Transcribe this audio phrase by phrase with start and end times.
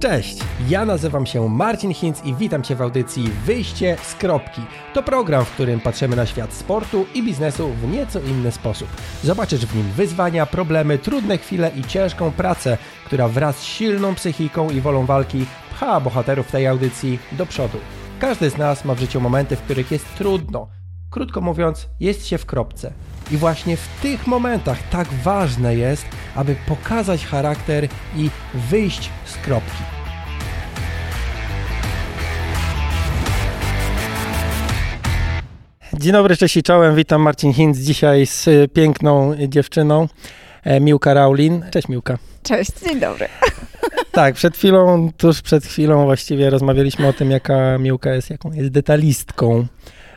[0.00, 4.60] Cześć, ja nazywam się Marcin Hinz i witam Cię w audycji Wyjście z kropki.
[4.94, 8.88] To program, w którym patrzymy na świat sportu i biznesu w nieco inny sposób.
[9.22, 14.70] Zobaczysz w nim wyzwania, problemy, trudne chwile i ciężką pracę, która wraz z silną psychiką
[14.70, 17.78] i wolą walki pcha bohaterów tej audycji do przodu.
[18.20, 20.68] Każdy z nas ma w życiu momenty, w których jest trudno.
[21.10, 22.92] Krótko mówiąc, jest się w kropce.
[23.30, 29.95] I właśnie w tych momentach tak ważne jest, aby pokazać charakter i wyjść z kropki.
[36.00, 36.96] Dzień dobry, cześć i czołem.
[36.96, 40.08] Witam Marcin Hinz dzisiaj z piękną dziewczyną
[40.64, 41.64] e, Miłka Raulin.
[41.70, 42.18] Cześć Miłka.
[42.42, 43.28] Cześć, dzień dobry.
[44.12, 48.70] Tak, przed chwilą, tuż przed chwilą właściwie rozmawialiśmy o tym, jaka Miłka jest, jaką jest
[48.70, 49.66] detalistką.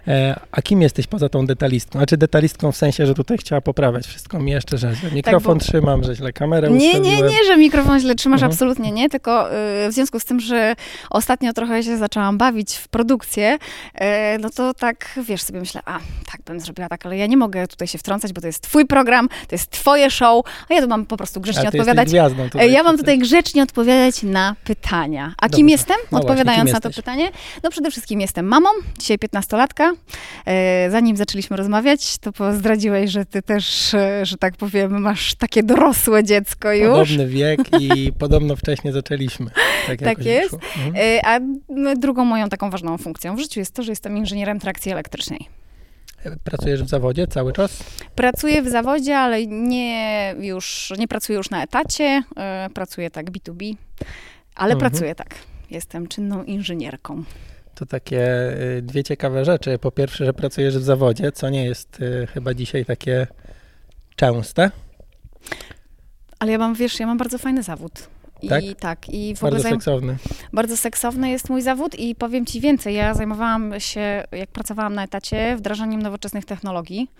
[0.08, 1.99] E, a kim jesteś poza tą detalistką?
[1.99, 5.72] Znaczy detalistką w sensie, że tutaj chciała poprawiać wszystko mi jeszcze, że mikrofon tak, bo...
[5.72, 7.03] trzymam, że źle kamerę Nie, ustawiłem.
[7.03, 8.52] nie, nie, że mikrofon źle trzymasz, mhm.
[8.52, 9.53] absolutnie nie, tylko y,
[9.89, 10.75] w związku z tym, że
[11.09, 13.58] ostatnio trochę się zaczęłam bawić w produkcję,
[13.95, 14.00] y,
[14.39, 16.00] no to tak, wiesz, sobie myślę, a,
[16.31, 18.86] tak bym zrobiła tak, ale ja nie mogę tutaj się wtrącać, bo to jest twój
[18.86, 22.09] program, to jest twoje show, a ja tu mam po prostu grzecznie odpowiadać.
[22.09, 25.33] Gwiazdą tutaj, ja mam tutaj grzecznie odpowiadać na pytania.
[25.38, 25.58] A Dobrze.
[25.58, 25.97] kim jestem?
[26.11, 27.31] No Odpowiadając właśnie, kim na to pytanie.
[27.64, 29.92] No przede wszystkim jestem mamą, dzisiaj 15-latka,
[30.89, 36.23] zanim zaczęliśmy rozmawiać, to zdradziłeś, że ty też, e, że tak powiem, masz takie dorosłe
[36.23, 36.89] dziecko już.
[36.89, 39.52] Podobny wiek i podobno wcześnie zaczęliśmy.
[39.88, 40.53] Tak, tak jest.
[40.53, 40.94] Mhm.
[40.95, 41.39] E, a
[41.95, 45.50] drugą moją taką ważną funkcją w życiu jest to, że jestem inżynierem trakcji elektrycznej.
[46.44, 47.83] Pracujesz w zawodzie cały czas?
[48.16, 52.23] Pracuję w zawodzie, ale nie już, nie pracuję już na etacie.
[52.38, 53.75] E, pracuję tak B2B,
[54.55, 54.92] ale mhm.
[54.92, 55.36] pracuję tak.
[55.72, 57.23] Jestem czynną inżynierką.
[57.80, 59.77] To takie y, dwie ciekawe rzeczy.
[59.77, 63.27] Po pierwsze, że pracujesz w zawodzie, co nie jest y, chyba dzisiaj takie
[64.16, 64.71] częste.
[66.39, 68.08] Ale ja mam, wiesz, ja mam bardzo fajny zawód.
[68.48, 68.64] Tak?
[68.64, 70.18] I tak, i w bardzo ogóle seksowny.
[70.54, 72.95] Bardzo seksowny jest mój zawód i powiem ci więcej.
[72.95, 77.11] Ja zajmowałam się, jak pracowałam na etacie, wdrażaniem nowoczesnych technologii.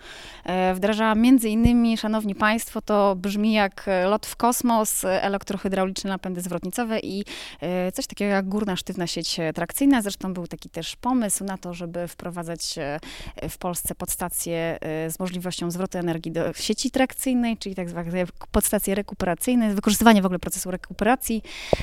[0.44, 7.00] E, wdrażałam między innymi, szanowni państwo, to brzmi jak lot w kosmos, elektrohydrauliczne napędy zwrotnicowe
[7.00, 7.24] i
[7.60, 10.02] e, coś takiego jak górna sztywna sieć trakcyjna.
[10.02, 13.00] Zresztą był taki też pomysł na to, żeby wprowadzać e,
[13.48, 14.78] w Polsce podstacje
[15.08, 20.38] z możliwością zwrotu energii do sieci trakcyjnej, czyli tak zwane podstacje rekuperacyjne, wykorzystywanie w ogóle
[20.38, 21.09] procesu rekuperacji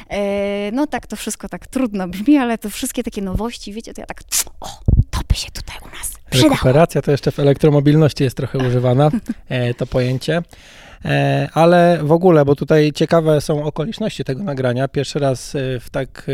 [0.09, 4.01] E, no tak, to wszystko tak trudno brzmi, ale to wszystkie takie nowości, wiecie, to
[4.01, 4.21] ja tak,
[4.59, 4.79] o,
[5.09, 6.53] to by się tutaj u nas przydało.
[6.53, 9.11] Rekuperacja to jeszcze w elektromobilności jest trochę używana,
[9.49, 10.41] e, to pojęcie.
[11.05, 14.87] E, ale w ogóle, bo tutaj ciekawe są okoliczności tego nagrania.
[14.87, 16.25] Pierwszy raz w tak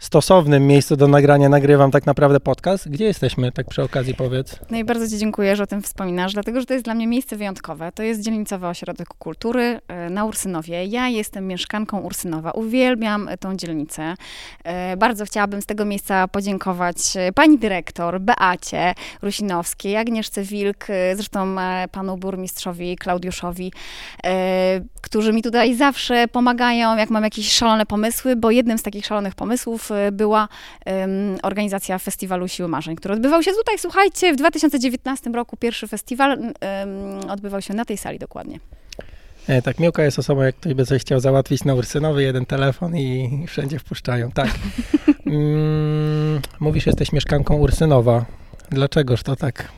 [0.00, 2.88] stosownym miejscu do nagrania nagrywam tak naprawdę podcast.
[2.88, 4.60] Gdzie jesteśmy, tak przy okazji powiedz?
[4.70, 7.06] No i bardzo Ci dziękuję, że o tym wspominasz, dlatego że to jest dla mnie
[7.06, 7.92] miejsce wyjątkowe.
[7.92, 10.84] To jest dzielnicowy ośrodek kultury e, na Ursynowie.
[10.84, 12.50] Ja jestem mieszkanką Ursynowa.
[12.50, 14.14] Uwielbiam tą dzielnicę.
[14.64, 21.56] E, bardzo chciałabym z tego miejsca podziękować e, pani dyrektor Beacie Rusinowskiej, Agnieszce Wilk, zresztą
[21.92, 23.72] panu burmistrzowi Klaudiuszowi,
[25.00, 29.34] którzy mi tutaj zawsze pomagają, jak mam jakieś szalone pomysły, bo jednym z takich szalonych
[29.34, 30.48] pomysłów była
[30.86, 36.38] um, organizacja Festiwalu Siły Marzeń, który odbywał się tutaj, słuchajcie, w 2019 roku pierwszy festiwal
[36.38, 36.50] um,
[37.30, 38.58] odbywał się na tej sali dokładnie.
[39.48, 42.96] E, tak, Miłka jest osobą, jak ktoś by coś chciał załatwić na Ursynowy, jeden telefon
[42.96, 44.48] i wszędzie wpuszczają, tak.
[45.26, 48.24] mm, mówisz, jesteś mieszkanką Ursynowa.
[48.70, 49.68] Dlaczegoż to tak?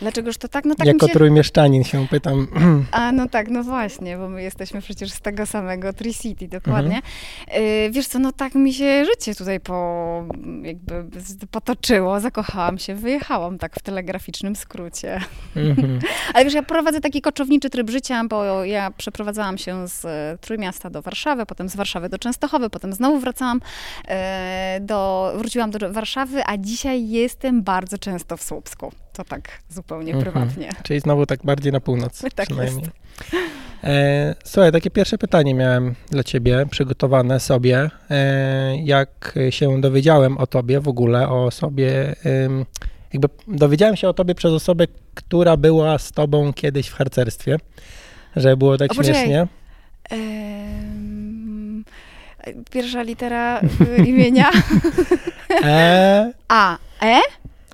[0.00, 0.64] Dlaczegoż to tak?
[0.64, 1.12] No tak jako się...
[1.12, 2.46] trójmieszczanin się pytam.
[2.92, 7.02] A no tak, no właśnie, bo my jesteśmy przecież z tego samego Tri-City, dokładnie.
[7.48, 7.92] Mhm.
[7.92, 10.24] wiesz co, no tak mi się życie tutaj po,
[10.62, 11.04] jakby
[11.50, 15.20] potoczyło, zakochałam się, wyjechałam tak w telegraficznym skrócie.
[15.56, 15.98] Mhm.
[16.34, 20.90] Ale wiesz, ja prowadzę taki koczowniczy tryb życia, bo ja przeprowadzałam się z e, Trójmiasta
[20.90, 23.60] do Warszawy, potem z Warszawy do Częstochowy, potem znowu wracałam
[24.08, 28.92] e, do, wróciłam do Warszawy, a dzisiaj jestem bardzo często w Słupsku.
[29.20, 30.32] To tak zupełnie mhm.
[30.32, 30.70] prywatnie.
[30.82, 32.84] Czyli znowu tak bardziej na północ tak przynajmniej.
[32.84, 33.40] Jest.
[33.84, 37.90] E, słuchaj, takie pierwsze pytanie miałem dla ciebie, przygotowane sobie.
[38.10, 42.14] E, jak się dowiedziałem o tobie w ogóle, o sobie, e,
[43.12, 47.56] jakby dowiedziałem się o tobie przez osobę, która była z tobą kiedyś w harcerstwie,
[48.36, 49.46] że było tak o, śmiesznie.
[52.70, 53.60] pierwsza litera
[54.06, 54.50] imienia.
[55.64, 56.32] E.
[56.48, 56.78] A.
[57.02, 57.20] E?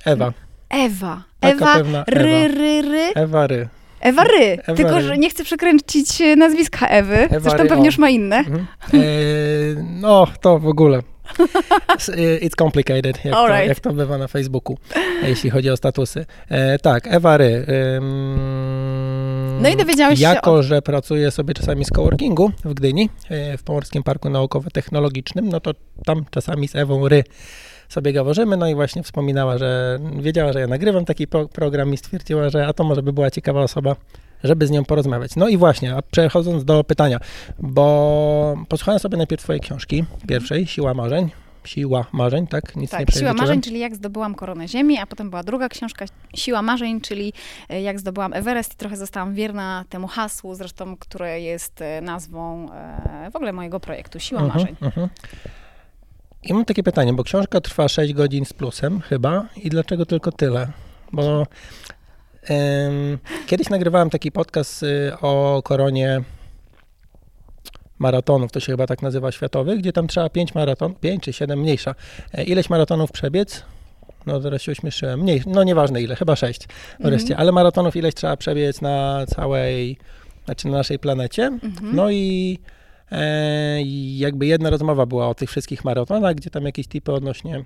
[0.04, 0.32] Ewa.
[0.70, 1.22] Ewa.
[1.40, 3.12] Ewa, ry, ry, ry.
[3.14, 3.68] Ewa, ry.
[4.00, 7.86] Ewa Ry, Ewa tylko że nie chcę przekręcić e, nazwiska Ewy, Ewa zresztą ry, pewnie
[7.86, 8.36] już ma inne.
[8.36, 8.66] Mhm.
[8.94, 8.98] E,
[10.00, 11.02] no, to w ogóle.
[12.40, 14.78] It's complicated, jak, to, jak to bywa na Facebooku,
[15.22, 16.26] jeśli chodzi o statusy.
[16.48, 17.66] E, tak, Ewa Ry.
[19.60, 20.36] No i dowiedziałeś jako, się...
[20.36, 23.10] Jako, że pracuję sobie czasami z coworkingu w Gdyni,
[23.58, 25.74] w Pomorskim Parku Naukowo-Technologicznym, no to
[26.04, 27.24] tam czasami z Ewą Ry
[27.88, 31.96] sobie gaworzymy, no i właśnie wspominała, że wiedziała, że ja nagrywam taki pro program i
[31.96, 33.96] stwierdziła, że a to może by była ciekawa osoba,
[34.44, 35.36] żeby z nią porozmawiać.
[35.36, 37.18] No i właśnie, a przechodząc do pytania,
[37.58, 41.30] bo posłuchałem sobie najpierw twojej książki, pierwszej, Siła Marzeń,
[41.66, 42.76] Siła Marzeń, tak?
[42.76, 46.04] Nic tak, nie Siła Marzeń, czyli jak zdobyłam koronę Ziemi, a potem była druga książka,
[46.34, 47.32] Siła Marzeń, czyli
[47.68, 52.72] e, jak zdobyłam Everest i trochę zostałam wierna temu hasłu, zresztą, które jest e, nazwą
[52.72, 54.76] e, w ogóle mojego projektu, Siła uh mhm, -huh, Marzeń.
[54.80, 55.06] Uh mhm.
[55.06, 55.65] -huh.
[56.42, 60.32] I mam takie pytanie, bo książka trwa 6 godzin z plusem chyba i dlaczego tylko
[60.32, 60.72] tyle?
[61.12, 61.46] Bo
[62.48, 66.20] um, kiedyś nagrywałem taki podcast y, o koronie
[67.98, 71.60] maratonów, to się chyba tak nazywa światowych, gdzie tam trzeba 5 maraton, 5 czy 7
[71.60, 71.94] mniejsza.
[72.32, 73.64] E, ileś maratonów przebiec?
[74.26, 75.20] No teraz się uśmieszyłem.
[75.20, 76.68] Mniej, no nieważne ile, chyba 6
[77.00, 77.40] wreszcie, mm -hmm.
[77.40, 79.96] ale maratonów ileś trzeba przebiec na całej,
[80.44, 81.42] znaczy na naszej planecie.
[81.46, 81.94] Mm -hmm.
[81.94, 82.58] No i
[83.12, 83.82] E,
[84.16, 87.64] jakby jedna rozmowa była o tych wszystkich maratonach, gdzie tam jakieś typy odnośnie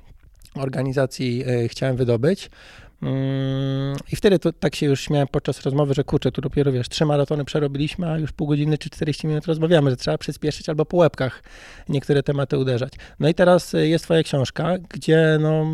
[0.54, 2.50] organizacji e, chciałem wydobyć.
[3.02, 6.88] Mm, I wtedy to, tak się już śmiałem podczas rozmowy, że kurczę, tu dopiero wiesz,
[6.88, 10.84] trzy maratony przerobiliśmy, a już pół godziny czy 40 minut rozmawiamy, że trzeba przyspieszyć albo
[10.84, 11.42] po łebkach
[11.88, 12.92] niektóre tematy uderzać.
[13.20, 15.66] No i teraz e, jest twoja książka, gdzie no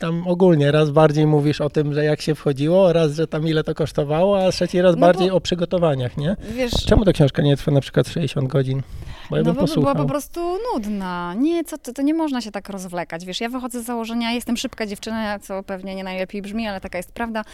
[0.00, 3.64] tam ogólnie raz bardziej mówisz o tym, że jak się wchodziło, raz, że tam ile
[3.64, 6.36] to kosztowało, a trzeci raz no bardziej o przygotowaniach, nie?
[6.54, 8.82] Wiesz, Czemu ta książka nie trwa na przykład 60 godzin?
[9.32, 11.34] Bo ja no bo była po prostu nudna.
[11.34, 13.24] Nie, co, to, to nie można się tak rozwlekać.
[13.24, 16.98] Wiesz, ja wychodzę z założenia, jestem szybka dziewczyna, co pewnie nie najlepiej brzmi, ale taka
[16.98, 17.44] jest prawda.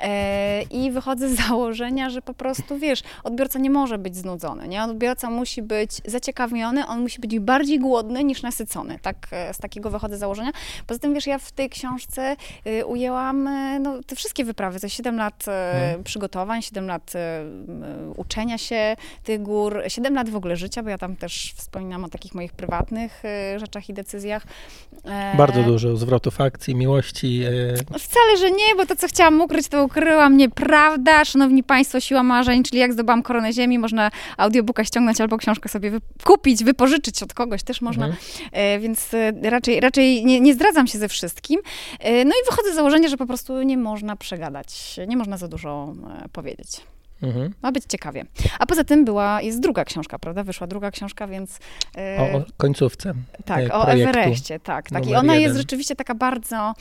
[0.00, 4.84] E, I wychodzę z założenia, że po prostu, wiesz, odbiorca nie może być znudzony, nie?
[4.84, 8.98] Odbiorca musi być zaciekawiony, on musi być bardziej głodny niż nasycony.
[9.02, 10.50] Tak, e, z takiego wychodzę z założenia.
[10.86, 12.36] Poza tym, wiesz, ja w tej książce
[12.66, 14.80] y, ujęłam y, no, te wszystkie wyprawy.
[14.80, 16.04] To 7 lat hmm.
[16.04, 17.12] przygotowań, 7 lat
[18.16, 22.08] uczenia się tych gór, 7 lat w ogóle życia, bo ja tam też wspominam o
[22.08, 23.22] takich moich prywatnych
[23.56, 24.42] rzeczach i decyzjach.
[25.36, 27.42] Bardzo dużo zwrotów akcji, miłości.
[27.98, 30.36] Wcale, że nie, bo to, co chciałam ukryć, to ukryłam.
[30.36, 31.24] Nieprawda.
[31.24, 35.90] Szanowni Państwo, Siła Marzeń, czyli jak zdobyłam koronę ziemi, można audiobooka ściągnąć albo książkę sobie
[35.90, 38.24] wy kupić, wypożyczyć od kogoś też można, mhm.
[38.52, 41.60] e, więc e, raczej, raczej nie, nie zdradzam się ze wszystkim.
[42.00, 45.48] E, no i wychodzę z założenia, że po prostu nie można przegadać, nie można za
[45.48, 45.94] dużo
[46.24, 46.80] e, powiedzieć.
[47.22, 47.54] Mhm.
[47.62, 48.24] Ma być ciekawie.
[48.58, 50.44] A poza tym była, jest druga książka, prawda?
[50.44, 51.58] Wyszła druga książka, więc...
[51.96, 53.14] E, o, końcówce
[53.44, 54.90] Tak, o Everestie, tak.
[54.90, 55.06] tak.
[55.06, 55.48] I ona jeden.
[55.48, 56.72] jest rzeczywiście taka bardzo e,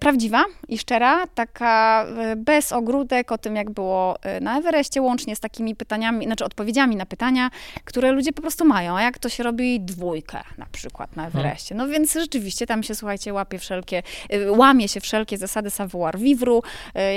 [0.00, 5.36] prawdziwa i szczera, taka e, bez ogródek o tym, jak było e, na Everestie, łącznie
[5.36, 7.50] z takimi pytaniami, znaczy odpowiedziami na pytania,
[7.84, 8.96] które ludzie po prostu mają.
[8.96, 11.74] A jak to się robi dwójkę na przykład na Everestie?
[11.74, 16.60] No więc rzeczywiście tam się, słuchajcie, łapie wszelkie, e, łamie się wszelkie zasady savoir vivre.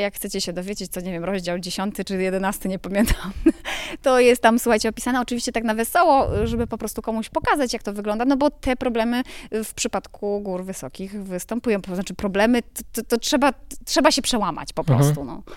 [0.01, 3.31] Jak chcecie się dowiedzieć, to nie wiem, rozdział 10 czy 11, nie pamiętam,
[4.03, 7.83] to jest tam, słuchajcie, opisane oczywiście tak na wesoło, żeby po prostu komuś pokazać, jak
[7.83, 11.81] to wygląda, no bo te problemy w przypadku gór wysokich występują.
[11.81, 13.53] To znaczy problemy, to, to, to trzeba,
[13.85, 14.99] trzeba się przełamać po mhm.
[14.99, 15.21] prostu.
[15.21, 15.41] Mhm.
[15.47, 15.55] No.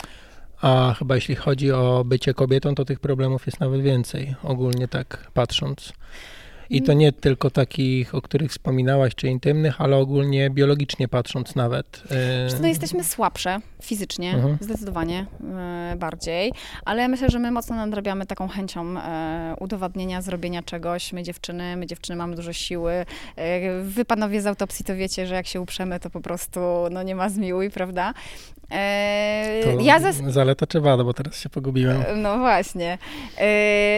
[0.63, 5.31] A chyba jeśli chodzi o bycie kobietą, to tych problemów jest nawet więcej, ogólnie tak
[5.35, 5.93] patrząc.
[6.71, 12.03] I to nie tylko takich, o których wspominałaś, czy intymnych, ale ogólnie biologicznie patrząc nawet.
[12.61, 14.59] No jesteśmy słabsze fizycznie, mhm.
[14.61, 15.27] zdecydowanie
[15.93, 16.53] e, bardziej,
[16.85, 21.13] ale myślę, że my mocno nadrabiamy taką chęcią e, udowadnienia, zrobienia czegoś.
[21.13, 22.93] My dziewczyny, my dziewczyny mamy dużo siły.
[23.37, 27.03] E, wy panowie z autopsji to wiecie, że jak się uprzemy, to po prostu no,
[27.03, 28.15] nie ma zmiłuj, prawda?
[29.65, 30.17] to ja zas...
[30.17, 32.03] Zaleta czy wada, bo teraz się pogubiłem.
[32.17, 32.99] No właśnie.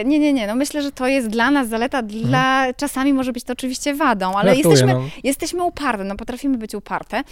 [0.05, 0.47] nie, nie, nie.
[0.47, 3.93] No myślę, że to jest dla nas zaleta, dla mhm czasami może być to oczywiście
[3.93, 5.03] wadą, ale jesteśmy, no.
[5.23, 7.23] jesteśmy uparte, no potrafimy być uparte.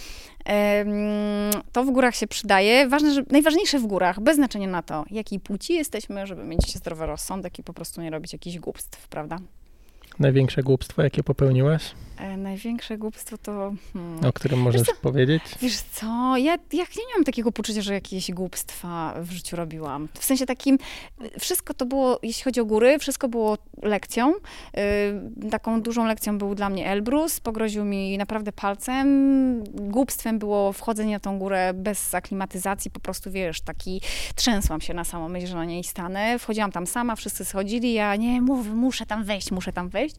[1.72, 2.88] To w górach się przydaje.
[2.88, 7.06] Ważne, że, najważniejsze w górach, bez znaczenia na to, jakiej płci jesteśmy, żeby mieć zdrowy
[7.06, 9.38] rozsądek i po prostu nie robić jakichś głupstw, prawda?
[10.18, 11.94] Największe głupstwo, jakie popełniłaś?
[12.16, 13.74] E, największe głupstwo to...
[13.92, 14.24] Hmm.
[14.24, 15.42] O którym możesz wiesz powiedzieć?
[15.62, 16.06] Wiesz co,
[16.36, 20.08] ja, ja nie miałam takiego poczucia, że jakieś głupstwa w życiu robiłam.
[20.14, 20.78] W sensie takim,
[21.40, 24.32] wszystko to było, jeśli chodzi o góry, wszystko było lekcją.
[25.42, 29.64] Yy, taką dużą lekcją był dla mnie Elbrus, pogroził mi naprawdę palcem.
[29.64, 34.00] Głupstwem było wchodzenie na tą górę bez aklimatyzacji, po prostu, wiesz, taki
[34.34, 36.38] trzęsłam się na samą myśl, że na niej stanę.
[36.38, 40.16] Wchodziłam tam sama, wszyscy schodzili, ja nie, mów, muszę tam wejść, muszę tam wejść.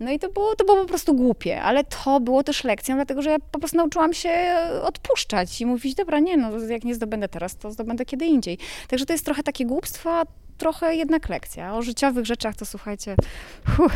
[0.00, 2.94] No i to było, to było po prostu głupie głupie, ale to było też lekcją,
[2.94, 4.30] dlatego że ja po prostu nauczyłam się
[4.82, 8.58] odpuszczać i mówić, dobra, nie, no jak nie zdobędę teraz, to zdobędę kiedy indziej.
[8.88, 10.22] Także to jest trochę takie głupstwo,
[10.58, 11.74] trochę jednak lekcja.
[11.74, 13.16] O życiowych rzeczach to słuchajcie.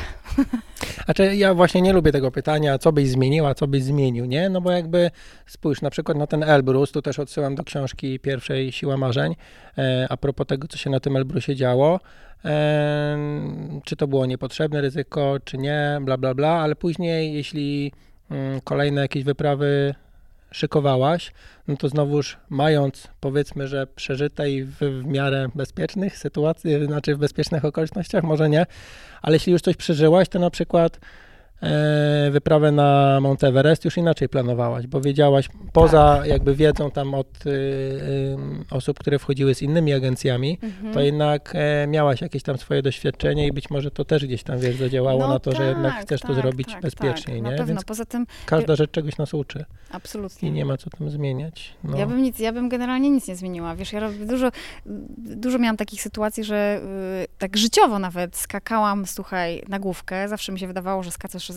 [1.05, 4.49] Znaczy, ja właśnie nie lubię tego pytania, co byś zmieniła, co byś zmienił, nie?
[4.49, 5.11] No bo jakby
[5.47, 9.37] spójrz na przykład na ten Elbrus, tu też odsyłam do książki pierwszej Siła Marzeń,
[9.79, 12.01] e, a propos tego, co się na tym Elbrusie działo.
[12.45, 13.19] E,
[13.85, 17.93] czy to było niepotrzebne ryzyko, czy nie, bla, bla, bla, ale później, jeśli
[18.31, 19.95] mm, kolejne jakieś wyprawy
[20.53, 21.33] szykowałaś,
[21.69, 27.19] no to znowuż mając powiedzmy, że przeżyte i w, w miarę bezpiecznych sytuacjach, znaczy w
[27.19, 28.67] bezpiecznych okolicznościach, może nie,
[29.23, 31.01] ale jeśli już coś przeżyłaś, to na przykład
[32.31, 36.27] wyprawę na Mount Everest już inaczej planowałaś, bo wiedziałaś, poza tak.
[36.27, 38.37] jakby wiedzą tam od y, y,
[38.71, 40.95] osób, które wchodziły z innymi agencjami, mhm.
[40.95, 44.59] to jednak e, miałaś jakieś tam swoje doświadczenie i być może to też gdzieś tam,
[44.59, 47.53] wiesz, zadziałało no na to, tak, że jednak chcesz tak, to zrobić tak, bezpieczniej, tak,
[47.53, 47.59] nie?
[47.59, 48.27] Pewno, poza tym...
[48.47, 49.65] Każda rzecz czegoś nas uczy.
[49.91, 50.49] Absolutnie.
[50.49, 51.75] I nie ma co tam zmieniać.
[51.85, 51.99] No.
[51.99, 54.51] Ja bym nic, ja bym generalnie nic nie zmieniła, wiesz, ja dużo,
[55.17, 56.81] dużo miałam takich sytuacji, że
[57.25, 61.50] y, tak życiowo nawet skakałam, słuchaj, na główkę, zawsze mi się wydawało, że skaczesz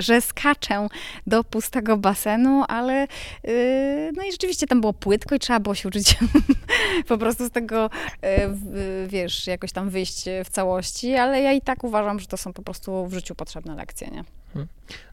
[0.00, 0.88] że, skaczę
[1.26, 3.06] do pustego basenu, ale
[3.44, 6.18] yy, no i rzeczywiście tam było płytko i trzeba było się uczyć
[7.08, 7.90] po prostu z tego,
[8.22, 12.52] yy, wiesz, jakoś tam wyjść w całości, ale ja i tak uważam, że to są
[12.52, 14.24] po prostu w życiu potrzebne lekcje, nie?
[14.52, 14.68] Hmm.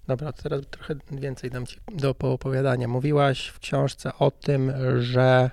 [0.08, 2.88] Dobra, teraz trochę więcej dam ci do poopowiadania.
[2.88, 5.52] Mówiłaś w książce o tym, że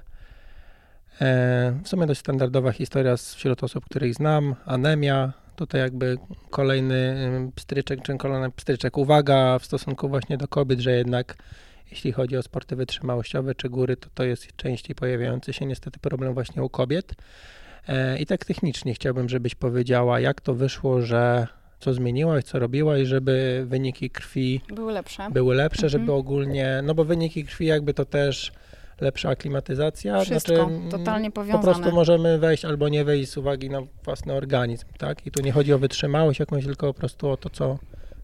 [1.21, 6.19] e, w sumie dość standardowa historia wśród osób, których znam, anemia, Tutaj jakby
[6.51, 7.17] kolejny
[7.55, 8.99] pstryczek, czy kolejny pstryczek.
[8.99, 11.37] Uwaga w stosunku właśnie do kobiet, że jednak
[11.91, 16.35] jeśli chodzi o sporty wytrzymałościowe czy góry, to to jest częściej pojawiający się niestety problem
[16.35, 17.15] właśnie u kobiet.
[17.89, 21.47] E, I tak technicznie chciałbym, żebyś powiedziała, jak to wyszło, że
[21.81, 25.91] co zmieniłaś, co robiłaś, żeby wyniki krwi były lepsze, były lepsze mhm.
[25.91, 28.53] żeby ogólnie, no bo wyniki krwi jakby to też
[29.03, 30.21] lepsza aklimatyzacja.
[30.21, 31.59] Wszystko, znaczy, totalnie powiązane.
[31.59, 35.27] Po prostu możemy wejść albo nie wejść z uwagi na własny organizm, tak?
[35.27, 37.79] I tu nie chodzi o wytrzymałość jakąś, tylko po prostu o to, co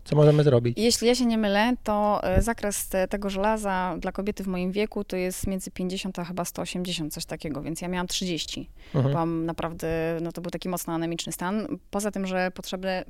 [0.09, 0.79] co możemy zrobić?
[0.79, 5.05] Jeśli ja się nie mylę, to e, zakres tego żelaza dla kobiety w moim wieku
[5.05, 8.71] to jest między 50 a chyba 180, coś takiego, więc ja miałam 30.
[8.95, 9.13] Mhm.
[9.13, 11.79] Byłam naprawdę, no to był taki mocno anemiczny stan.
[11.91, 12.53] Poza tym, że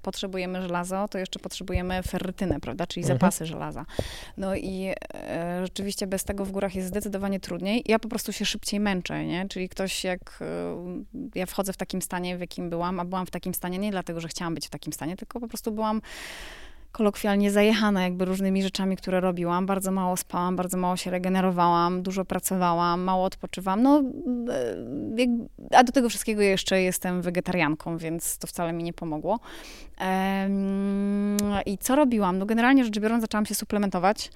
[0.02, 3.18] potrzebujemy żelazo, to jeszcze potrzebujemy ferrytynę, prawda, czyli mhm.
[3.18, 3.86] zapasy żelaza.
[4.36, 7.82] No i e, rzeczywiście bez tego w górach jest zdecydowanie trudniej.
[7.86, 9.48] Ja po prostu się szybciej męczę, nie?
[9.48, 10.76] Czyli ktoś jak, e,
[11.34, 14.20] ja wchodzę w takim stanie, w jakim byłam, a byłam w takim stanie nie dlatego,
[14.20, 16.00] że chciałam być w takim stanie, tylko po prostu byłam
[16.98, 19.66] kolokwialnie zajechana jakby różnymi rzeczami, które robiłam.
[19.66, 23.82] Bardzo mało spałam, bardzo mało się regenerowałam, dużo pracowałam, mało odpoczywałam.
[23.82, 24.02] No,
[25.70, 29.40] e, a do tego wszystkiego jeszcze jestem wegetarianką, więc to wcale mi nie pomogło.
[31.66, 32.38] I co robiłam?
[32.38, 34.30] No generalnie rzecz biorąc zaczęłam się suplementować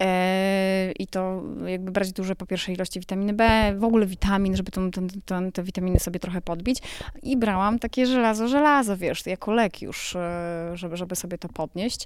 [0.00, 4.70] e, i to jakby brać duże po pierwszej ilości witaminy B, w ogóle witamin, żeby
[4.70, 4.90] ten,
[5.24, 6.78] ten, te witaminy sobie trochę podbić
[7.22, 12.05] i brałam takie żelazo, żelazo, wiesz, jako lek już, e, żeby, żeby sobie to podnieść.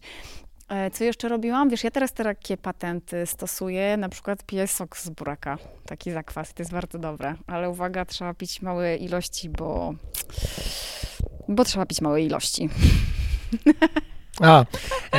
[0.69, 1.69] E, co jeszcze robiłam?
[1.69, 6.63] Wiesz, ja teraz takie patenty stosuję, na przykład piję sok z buraka, taki zakwas, to
[6.63, 9.95] jest bardzo dobre, ale uwaga, trzeba pić małe ilości, bo,
[11.49, 12.69] bo trzeba pić małe ilości.
[14.41, 14.65] A,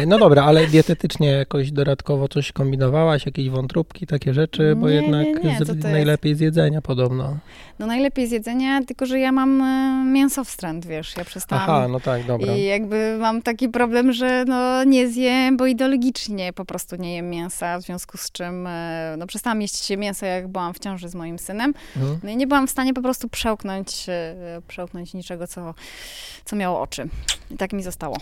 [0.08, 5.44] no dobra, ale dietetycznie jakoś dodatkowo coś kombinowałaś, jakieś wątróbki, takie rzeczy, bo nie, jednak
[5.44, 5.66] nie, nie.
[5.66, 6.40] Z, najlepiej jest?
[6.40, 7.38] z jedzenia podobno.
[7.80, 11.64] No najlepiej z jedzenia, tylko że ja mam e, mięso wstręt, wiesz, ja przestałam.
[11.64, 12.56] Aha, no tak, dobra.
[12.56, 17.30] I jakby mam taki problem, że no nie zjem, bo ideologicznie po prostu nie jem
[17.30, 21.16] mięsa, w związku z czym e, no przestałam jeść mięso, jak byłam w ciąży z
[21.16, 21.74] moim synem.
[21.96, 22.20] Mhm.
[22.24, 24.06] No i nie byłam w stanie po prostu przełknąć,
[24.68, 25.74] przełknąć niczego, co,
[26.46, 27.08] co miało oczy.
[27.52, 28.18] I tak mi zostało.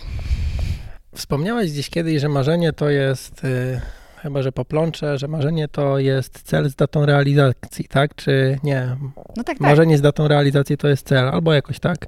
[1.20, 3.82] Wspomniałeś gdzieś kiedyś, że marzenie to jest, y,
[4.22, 8.16] chyba że poplącze, że marzenie to jest cel z datą realizacji, tak?
[8.16, 8.98] Czy nie?
[9.16, 9.60] No tak, tak.
[9.60, 12.06] Marzenie z datą realizacji to jest cel, albo jakoś tak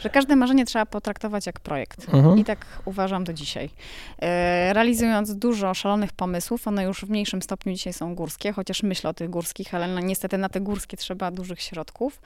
[0.00, 2.14] że każde marzenie trzeba potraktować jak projekt.
[2.14, 2.38] Mhm.
[2.38, 3.70] I tak uważam do dzisiaj.
[4.18, 9.10] E, realizując dużo szalonych pomysłów, one już w mniejszym stopniu dzisiaj są górskie, chociaż myślę
[9.10, 12.20] o tych górskich, ale no, niestety na te górskie trzeba dużych środków.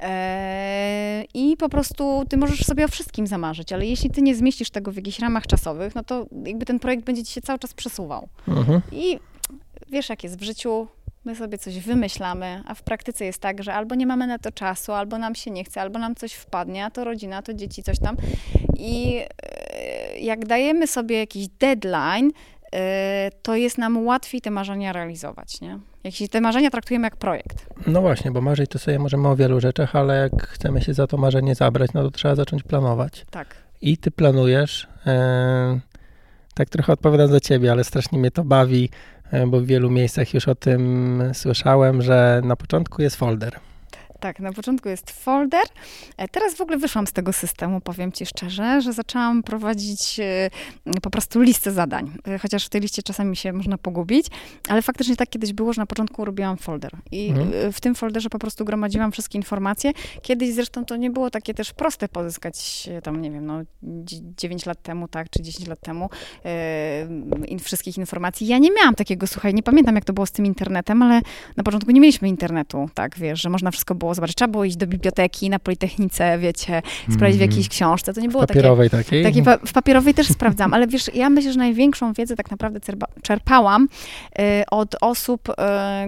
[0.00, 4.70] E, I po prostu ty możesz sobie o wszystkim zamarzyć, ale jeśli ty nie zmieścisz
[4.70, 7.74] tego w jakichś ramach czasowych, no to jakby ten projekt będzie ci się cały czas
[7.74, 8.28] przesuwał.
[8.48, 8.80] Mhm.
[8.92, 9.18] I
[9.88, 10.88] wiesz, jak jest w życiu,
[11.24, 14.52] My sobie coś wymyślamy, a w praktyce jest tak, że albo nie mamy na to
[14.52, 17.82] czasu, albo nam się nie chce, albo nam coś wpadnie, a to rodzina, to dzieci,
[17.82, 18.16] coś tam.
[18.78, 22.30] I e, jak dajemy sobie jakiś deadline,
[22.72, 25.78] e, to jest nam łatwiej te marzenia realizować, nie?
[26.04, 27.66] Jeśli te marzenia traktujemy jak projekt.
[27.86, 31.06] No właśnie, bo marzyć to sobie możemy o wielu rzeczach, ale jak chcemy się za
[31.06, 33.26] to marzenie zabrać, no to trzeba zacząć planować.
[33.30, 33.56] Tak.
[33.82, 35.80] I ty planujesz, e,
[36.54, 38.90] tak trochę odpowiadam za ciebie, ale strasznie mnie to bawi,
[39.46, 43.58] bo w wielu miejscach już o tym słyszałem, że na początku jest folder.
[44.24, 45.62] Tak, na początku jest folder.
[46.16, 50.50] E, teraz w ogóle wyszłam z tego systemu, powiem ci szczerze, że zaczęłam prowadzić e,
[51.02, 52.12] po prostu listę zadań.
[52.28, 54.26] E, chociaż w tej liście czasami się można pogubić,
[54.68, 56.90] ale faktycznie tak kiedyś było, że na początku robiłam folder.
[57.12, 57.72] I mhm.
[57.72, 59.92] w tym folderze po prostu gromadziłam wszystkie informacje.
[60.22, 63.60] Kiedyś zresztą to nie było takie też proste pozyskać tam, nie wiem, no
[64.36, 66.10] 9 lat temu, tak, czy 10 lat temu
[67.48, 68.46] yy, wszystkich informacji.
[68.46, 71.20] Ja nie miałam takiego, słuchaj, nie pamiętam jak to było z tym internetem, ale
[71.56, 74.36] na początku nie mieliśmy internetu, tak, wiesz, że można wszystko było zobaczyć.
[74.36, 77.50] Trzeba było iść do biblioteki na Politechnice, wiecie, sprawdzić mm w mhm.
[77.50, 78.14] jakiejś książce.
[78.14, 79.42] To nie było w papierowej takie, takiej?
[79.42, 82.80] Pa w papierowej też sprawdzam, ale wiesz, ja myślę, że największą wiedzę tak naprawdę
[83.22, 83.88] czerpałam
[84.38, 85.52] y, od osób, y,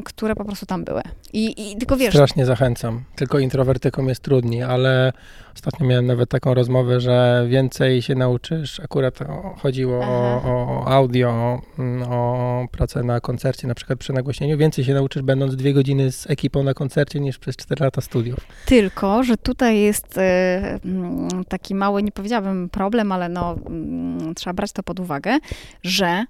[0.05, 1.03] które po prostu tam były.
[1.33, 2.15] I, I, tylko wiesz...
[2.15, 3.05] Strasznie zachęcam.
[3.17, 5.13] Tylko introwertykom jest trudniej, ale
[5.57, 8.81] ostatnio miałem nawet taką rozmowę, że więcej się nauczysz.
[8.81, 9.19] Akurat
[9.59, 14.59] chodziło o, o, audio, mm, o pracę na koncercie, na przykład przy nagłośnieniu.
[14.59, 18.39] Więcej się nauczysz będąc dwie godziny z ekipą na koncercie niż przez cztery lata studiów.
[18.67, 24.55] Tylko, że tutaj jest e, mm, taki mały, nie powiedziałabym problem, ale no, mm, trzeba
[24.55, 25.39] brać to pod uwagę,
[25.83, 26.25] że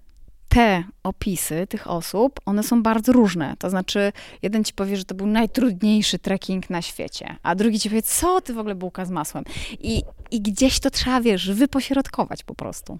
[0.56, 3.54] te opisy tych osób, one są bardzo różne.
[3.58, 7.88] To znaczy, jeden ci powie, że to był najtrudniejszy trekking na świecie, a drugi ci
[7.88, 9.44] powie, co ty w ogóle bułka z masłem.
[9.80, 12.98] I, i gdzieś to trzeba, wiesz, wypośrodkować po prostu.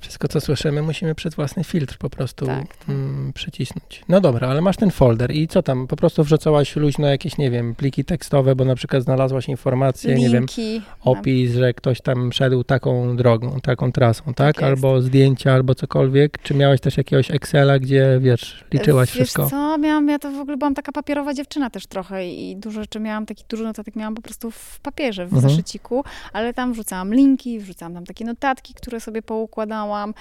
[0.00, 2.88] Wszystko, co słyszymy, musimy przez własny filtr po prostu tak, tak.
[2.88, 4.04] Mm, przycisnąć.
[4.08, 5.86] No dobra, ale masz ten folder i co tam?
[5.86, 10.62] Po prostu wrzucałaś luźno jakieś, nie wiem, pliki tekstowe, bo na przykład znalazłaś informację, Linki,
[10.62, 14.34] nie wiem, opis, że ktoś tam szedł taką drogą, taką trasą, tak?
[14.56, 16.38] tak albo zdjęcia, albo cokolwiek.
[16.42, 19.50] Czy miałaś też jakiegoś Excela, gdzie, wiesz, liczyłaś wiesz wszystko?
[19.50, 23.00] co, miałam, ja to w ogóle byłam taka papierowa dziewczyna też trochę i dużo rzeczy
[23.00, 25.50] miałam, taki dużo notatek miałam po prostu w papierze, w mhm.
[25.50, 30.14] zeszyciku, ale tam wrzucałam linki, wrzucałam tam takie notatki, które sobie poukładałam, miałam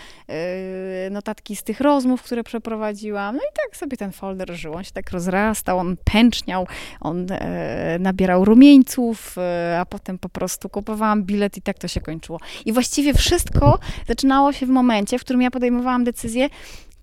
[1.08, 3.36] y, notatki z tych rozmów, które przeprowadziłam.
[3.36, 4.74] No i tak sobie ten folder żył.
[4.74, 6.68] On się tak rozrastał, on pęczniał,
[7.02, 12.02] on e, nabierał rumieńców, e, a potem po prostu kupowałam bilet i tak to się
[12.02, 12.40] kończyło.
[12.66, 16.50] I właściwie wszystko zaczynało się w momencie, w którym ja podejmowałam decyzję,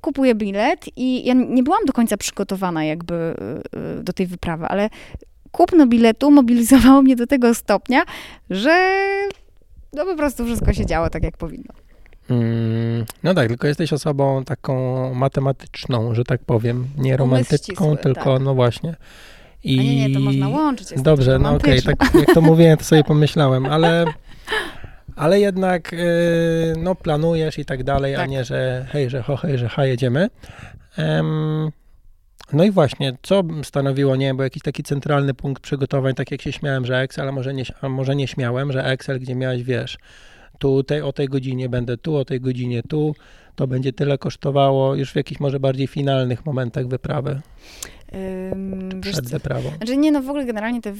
[0.01, 4.91] kupuję bilet i ja nie byłam do końca przygotowana jakby e, do tej wyprawy, ale
[5.53, 8.03] kupno biletu mobilizowało mnie do tego stopnia,
[8.51, 8.97] że
[9.93, 11.86] no po prostu wszystko się działo tak, jak powinno.
[12.31, 18.43] Mm, no tak, tylko jesteś osobą taką matematyczną, że tak powiem, nie romantyczną, tylko tak.
[18.43, 18.95] no właśnie.
[19.65, 19.79] I...
[19.79, 20.89] nie, nie, to można łączyć.
[21.03, 24.05] Dobrze, no okej, okay, tak jak to mówię, to sobie pomyślałem, ale,
[25.17, 25.99] ale jednak yy,
[26.79, 28.23] no planujesz i tak dalej, tak.
[28.23, 30.29] a nie, że hej, że ho, hej, że ha, jedziemy.
[30.99, 31.71] Um,
[32.53, 36.43] no i właśnie, co stanowiło, nie wiem, bo jakiś taki centralny punkt przygotowań, tak jak
[36.43, 39.63] się śmiałem, że Excel, a może nie, a może nie śmiałem, że Excel, gdzie miałeś,
[39.63, 39.99] wiesz,
[40.59, 43.15] tu o tej godzinie będę tu, o tej godzinie tu,
[43.57, 47.41] to będzie tyle kosztowało już w jakichś może bardziej finalnych momentach wyprawy.
[49.01, 49.71] Przed wyprawą.
[49.77, 50.93] Znaczy nie, no w ogóle generalnie te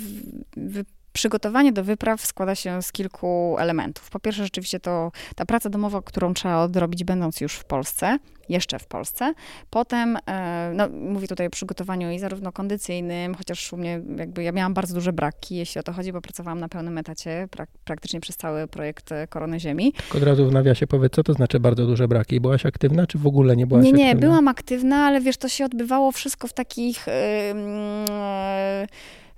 [1.17, 4.11] przygotowanie do wypraw składa się z kilku elementów.
[4.11, 8.79] Po pierwsze, rzeczywiście to ta praca domowa, którą trzeba odrobić, będąc już w Polsce, jeszcze
[8.79, 9.35] w Polsce.
[9.71, 14.53] Potem, e, no, mówię tutaj o przygotowaniu i zarówno kondycyjnym, chociaż u mnie jakby ja
[14.53, 18.21] miałam bardzo duże braki, jeśli o to chodzi, bo pracowałam na pełnym etacie prak praktycznie
[18.21, 19.93] przez cały projekt e, Korony Ziemi.
[19.93, 22.41] Tylko od razu w nawiasie powiedz, co to znaczy bardzo duże braki?
[22.41, 24.07] Byłaś aktywna, czy w ogóle nie byłaś nie, aktywna?
[24.07, 27.06] Nie, nie, byłam aktywna, ale wiesz, to się odbywało wszystko w takich...
[27.07, 27.13] Yy,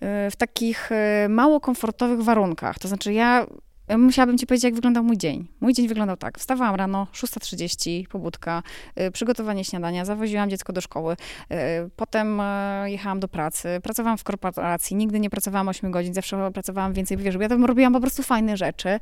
[0.00, 2.78] yy, w takich e, mało komfortowych warunkach.
[2.78, 3.46] To znaczy ja
[3.96, 5.46] musiałabym ci powiedzieć, jak wyglądał mój dzień.
[5.60, 6.38] Mój dzień wyglądał tak.
[6.38, 8.62] Wstawałam rano, 6.30, pobudka,
[9.00, 11.16] y, przygotowanie śniadania, zawoziłam dziecko do szkoły,
[11.52, 11.56] y,
[11.96, 12.44] potem y,
[12.90, 17.34] jechałam do pracy, pracowałam w korporacji, nigdy nie pracowałam 8 godzin, zawsze pracowałam więcej, wiesz,
[17.40, 19.00] ja tam robiłam po prostu fajne rzeczy.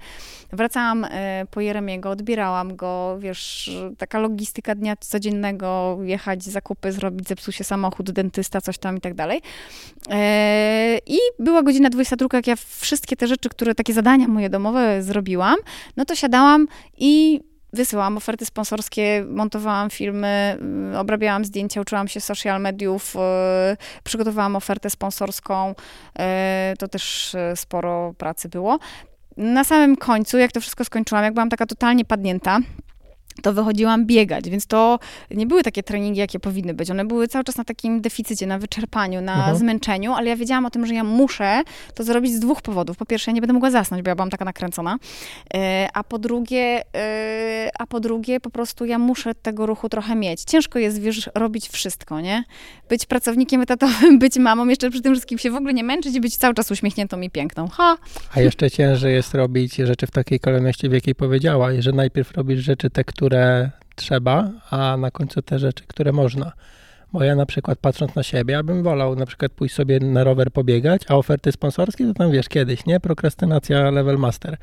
[0.52, 1.06] Wracałam
[1.50, 8.10] po Jeremiego, odbierałam go, wiesz, taka logistyka dnia codziennego, jechać, zakupy zrobić, zepsuł się samochód,
[8.10, 9.42] dentysta, coś tam i tak dalej.
[11.06, 15.56] I była godzina 22, jak ja wszystkie te rzeczy, które, takie zadania moje domowe, zrobiłam,
[15.96, 17.40] no to siadałam i
[17.72, 20.58] wysyłałam oferty sponsorskie, montowałam filmy,
[20.94, 23.18] y, obrabiałam zdjęcia, uczyłam się social mediów, y,
[24.04, 25.70] przygotowałam ofertę sponsorską.
[25.72, 28.78] Y, to też sporo pracy było.
[29.36, 32.58] Na samym końcu, jak to wszystko skończyłam, jak byłam taka totalnie padnięta,
[33.42, 34.98] to wychodziłam biegać, więc to
[35.30, 36.90] nie były takie treningi, jakie powinny być.
[36.90, 39.56] One były cały czas na takim deficycie, na wyczerpaniu, na mhm.
[39.56, 41.62] zmęczeniu, ale ja wiedziałam o tym, że ja muszę
[41.94, 42.96] to zrobić z dwóch powodów.
[42.96, 44.98] Po pierwsze, ja nie będę mogła zasnąć, bo ja byłam taka nakręcona,
[45.54, 50.14] e, a po drugie, e, a po drugie, po prostu ja muszę tego ruchu trochę
[50.14, 50.42] mieć.
[50.42, 52.44] Ciężko jest, wiesz, robić wszystko, nie?
[52.88, 56.20] Być pracownikiem etatowym, być mamą, jeszcze przy tym wszystkim się w ogóle nie męczyć i
[56.20, 57.68] być cały czas uśmiechniętą i piękną.
[57.68, 57.96] Ha!
[58.34, 62.60] A jeszcze ciężej jest robić rzeczy w takiej kolejności, w jakiej powiedziałaś, że najpierw robisz
[62.60, 66.52] rzeczy te, które które trzeba, a na końcu te rzeczy, które można.
[67.12, 70.24] Bo ja na przykład patrząc na siebie, ja bym wolał na przykład pójść sobie na
[70.24, 73.00] rower pobiegać, a oferty sponsorskie to tam wiesz kiedyś, nie?
[73.00, 74.56] Prokrastynacja level master.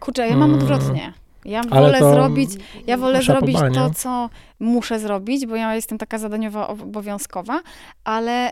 [0.00, 1.12] Kurczę, ja mam odwrotnie.
[1.44, 2.50] Ja Ale wolę to zrobić,
[2.86, 4.30] ja wolę zrobić to, co
[4.60, 7.60] muszę zrobić, bo ja jestem taka zadaniowa, obowiązkowa,
[8.04, 8.50] ale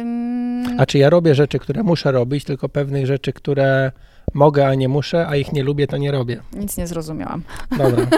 [0.00, 3.92] ym, A czy ja robię rzeczy, które muszę robić, tylko pewnych rzeczy, które
[4.34, 6.40] mogę, a nie muszę, a ich nie lubię, to nie robię.
[6.56, 7.42] nic nie zrozumiałam.
[7.78, 8.06] Dobra.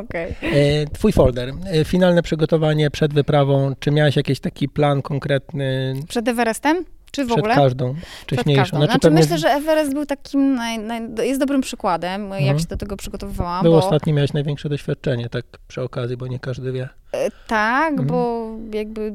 [0.00, 0.34] Okej.
[0.42, 1.52] E, Twój folder.
[1.72, 3.72] E, Finalne przygotowanie przed wyprawą.
[3.78, 6.84] Czy miałeś jakiś taki plan konkretny Przed Everestem?
[7.14, 7.54] Czy w przed ogóle?
[7.54, 8.04] każdą Przed
[8.40, 8.62] wcześniejszą?
[8.62, 8.78] każdą.
[8.78, 12.44] Znaczy, pewnie myślę, że Everest był takim, naj, naj, jest dobrym przykładem, Mhm.
[12.44, 13.62] jak się do tego przygotowywałam.
[13.62, 16.88] Był bo, ostatni, miałeś największe doświadczenie, tak przy okazji, bo nie każdy wie.
[17.12, 18.08] e, Tak, Mhm.
[18.08, 19.12] bo jakby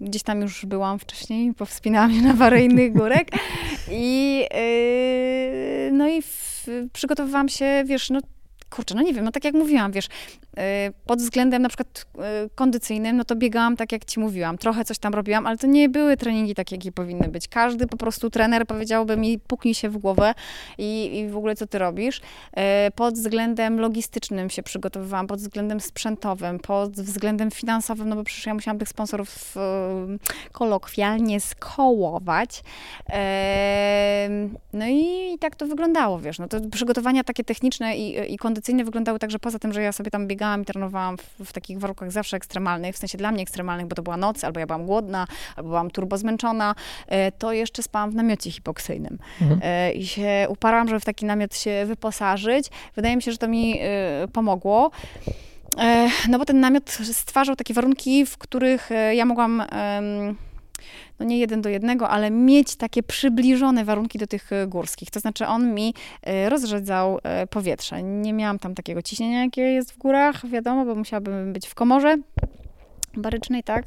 [0.00, 3.28] gdzieś tam już byłam wcześniej, powspinałam się na parę innych górek
[3.90, 8.20] i yy, no i w, przygotowywałam się, wiesz, no
[8.70, 10.08] kurczę, no nie wiem, no tak jak mówiłam, wiesz,
[10.56, 10.62] yy,
[11.06, 12.22] pod względem na przykład yy,
[12.54, 15.88] kondycyjnym, no to biegałam tak, jak ci mówiłam, trochę coś tam robiłam, ale to nie
[15.88, 17.48] były treningi takie, jakie powinny być.
[17.48, 20.34] Każdy po prostu trener powiedziałby mi, puknij się w głowę
[20.78, 22.20] i, i w ogóle co ty robisz.
[22.56, 22.62] Yy,
[22.94, 28.54] pod względem logistycznym się przygotowywałam, pod względem sprzętowym, pod względem finansowym, no bo przecież ja
[28.54, 29.54] musiałam tych sponsorów
[30.52, 32.62] kolokwialnie skołować.
[34.72, 38.53] No i, i tak to wyglądało, wiesz, no to przygotowania takie techniczne i, i kondycyjne
[38.84, 41.78] wyglądały tak, że poza tym, że ja sobie tam biegałam i trenowałam w, w takich
[41.78, 44.86] warunkach zawsze ekstremalnych, w sensie dla mnie ekstremalnych, bo to była noc, albo ja byłam
[44.86, 46.74] głodna, albo byłam turbo zmęczona,
[47.06, 49.18] e, to jeszcze spałam w namiocie hipoksyjnym.
[49.40, 49.60] Mhm.
[49.64, 52.70] E, I się uparłam, żeby w taki namiot się wyposażyć.
[52.96, 54.90] Wydaje mi się, że to mi e, pomogło.
[56.28, 59.62] No bo ten namiot stwarzał takie warunki, w których ja mogłam,
[61.24, 65.10] no nie jeden do jednego, ale mieć takie przybliżone warunki do tych e, górskich.
[65.10, 68.02] To znaczy on mi e, rozrzedzał e, powietrze.
[68.02, 72.16] Nie miałam tam takiego ciśnienia, jakie jest w górach, wiadomo, bo musiałabym być w komorze
[73.16, 73.84] barycznej, tak,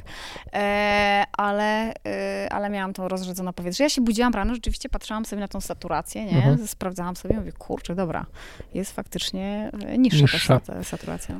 [0.54, 3.84] e, ale, e, ale miałam to rozrzedzone powietrze.
[3.84, 6.68] Ja się budziłam rano, rzeczywiście patrzyłam sobie na tą saturację, nie, Mhm.
[6.68, 8.26] sprawdzałam sobie, mówię, kurczę, dobra,
[8.74, 10.60] jest faktycznie niższa, Niższa.
[10.60, 11.40] ta sa- saturacja.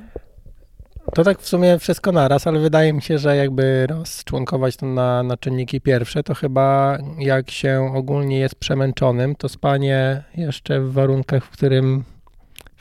[1.14, 5.24] To tak w sumie wszystko naraz, ale wydaje mi się, że jakby rozczłonkować to na,
[5.24, 11.46] na czynniki pierwsze, to chyba jak się ogólnie jest przemęczonym, to spanie jeszcze w warunkach,
[11.46, 12.04] w, którym,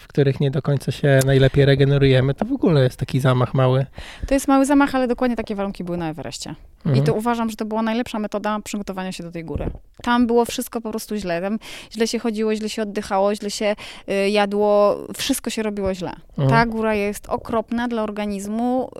[0.06, 3.86] w których nie do końca się najlepiej regenerujemy, to w ogóle jest taki zamach mały.
[4.26, 6.54] To jest mały zamach, ale dokładnie takie warunki były na Everestie.
[6.86, 6.96] Mhm.
[6.96, 9.70] I to uważam, że to była najlepsza metoda przygotowania się do tej góry.
[10.02, 11.40] Tam było wszystko po prostu źle.
[11.40, 11.58] Tam
[11.92, 13.76] źle się chodziło, źle się oddychało, źle się
[14.10, 16.12] y, jadło, wszystko się robiło źle.
[16.38, 16.48] Mhm.
[16.48, 18.90] Ta góra jest okropna dla organizmu.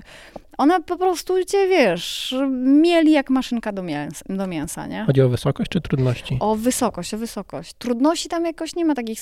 [0.00, 5.04] y, ona po prostu cię, wiesz, mieli jak maszynka do, mięs do mięsa, nie?
[5.04, 6.36] Chodzi o wysokość czy trudności?
[6.40, 7.74] O wysokość, o wysokość.
[7.78, 9.18] Trudności tam jakoś nie ma takich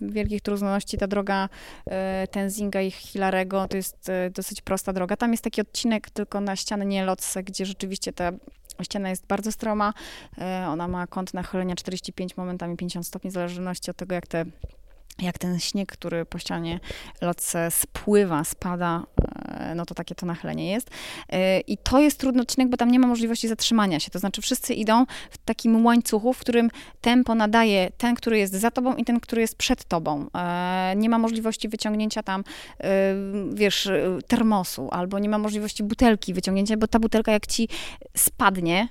[0.00, 0.98] wielkich trudności.
[0.98, 1.48] Ta droga
[1.86, 5.16] e, Tenzinga i Hilarego to jest e, dosyć prosta droga.
[5.16, 8.32] Tam jest taki odcinek tylko na ścianę Nielotse, gdzie rzeczywiście ta
[8.82, 9.94] ściana jest bardzo stroma.
[10.38, 14.44] E, ona ma kąt nachylenia 45, momentami 50 stopni, w zależności od tego, jak te
[15.22, 16.80] jak ten śnieg, który po ścianie
[17.20, 19.02] lotce spływa, spada,
[19.74, 20.90] no to takie to nachylenie jest.
[21.28, 24.10] E, I to jest trudny odcinek, bo tam nie ma możliwości zatrzymania się.
[24.10, 28.70] To znaczy wszyscy idą w takim łańcuchu, w którym tempo nadaje ten, który jest za
[28.70, 30.26] tobą i ten, który jest przed tobą.
[30.34, 32.44] E, Nie ma możliwości wyciągnięcia tam,
[32.80, 33.14] e,
[33.54, 37.68] wiesz, e, termosu, albo nie ma możliwości butelki wyciągnięcia, bo ta butelka jak ci
[38.16, 38.88] spadnie,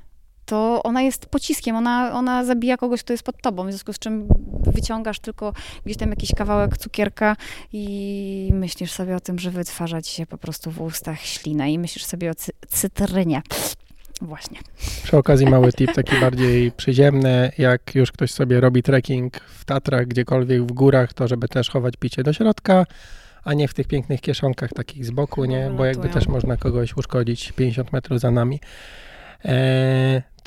[0.48, 4.00] to ona jest pociskiem, ona, ona zabija kogoś, kto jest pod tobą, w związku z
[4.00, 4.28] czym
[4.64, 5.54] wyciągasz tylko
[5.86, 7.36] gdzieś tam jakiś kawałek cukierka
[7.74, 11.80] i myślisz sobie o tym, że wytwarza ci się po prostu w ustach ślina i
[11.80, 13.42] myślisz sobie o cy- cytrynie.
[14.22, 14.60] Właśnie.
[15.04, 20.08] Przy okazji mały tip, taki bardziej przyziemny, jak już ktoś sobie robi trekking w Tatrach,
[20.08, 22.86] gdziekolwiek w górach, to żeby też chować picie do środka,
[23.44, 25.72] a nie w tych pięknych kieszonkach takich z boku, nie?
[25.78, 28.60] Bo jakby też można kogoś uszkodzić 50 metrów za nami.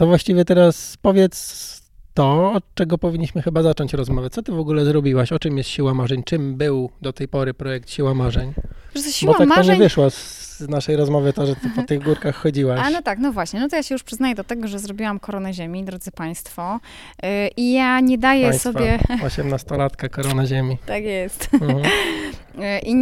[0.01, 1.81] To właściwie teraz powiedz
[2.15, 4.31] to, od czego powinniśmy chyba zacząć rozmowę.
[4.31, 5.33] Co ty w ogóle zrobiłaś?
[5.33, 6.23] O czym jest Siła Marzeń?
[6.23, 8.53] Czym był do tej pory projekt Siła Marzeń?
[8.95, 9.75] To siła Bo tak to marzeń...
[9.75, 12.81] nie wyszło z naszej rozmowy to, że ty po tych górkach chodziłaś.
[12.85, 13.61] A no tak, no właśnie.
[13.61, 16.81] No to ja się już przyznaję do tego, że zrobiłam koronę ziemi, drodzy Państwo.
[17.23, 18.99] Yy, I ja nie daję Państwa, sobie...
[19.29, 20.79] 18-latka, korona ziemi.
[20.87, 21.49] Tak jest.
[21.55, 21.79] Mhm.
[21.79, 22.95] Yy, I,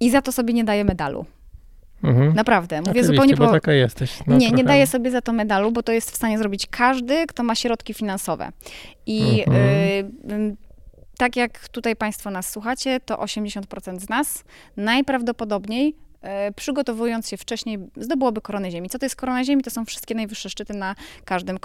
[0.00, 1.26] I za to sobie nie daję medalu.
[2.04, 2.34] Mhm.
[2.34, 2.76] Naprawdę.
[2.80, 3.52] Mówię Oczywiście, zupełnie bo po...
[3.52, 4.18] taka jesteś.
[4.26, 4.64] No, nie, nie trochę.
[4.64, 7.94] daję sobie za to medalu, bo to jest w stanie zrobić każdy, kto ma środki
[7.94, 8.52] finansowe.
[9.06, 9.56] I Mhm.
[10.40, 10.56] y,
[11.18, 14.44] tak jak tutaj Państwo nas słuchacie, to 80% z nas
[14.76, 15.96] najprawdopodobniej
[16.56, 18.88] przygotowując się wcześniej, zdobyłoby koronę Ziemi.
[18.88, 19.62] Co to jest korona Ziemi?
[19.62, 21.58] To są wszystkie najwyższe szczyty na każdym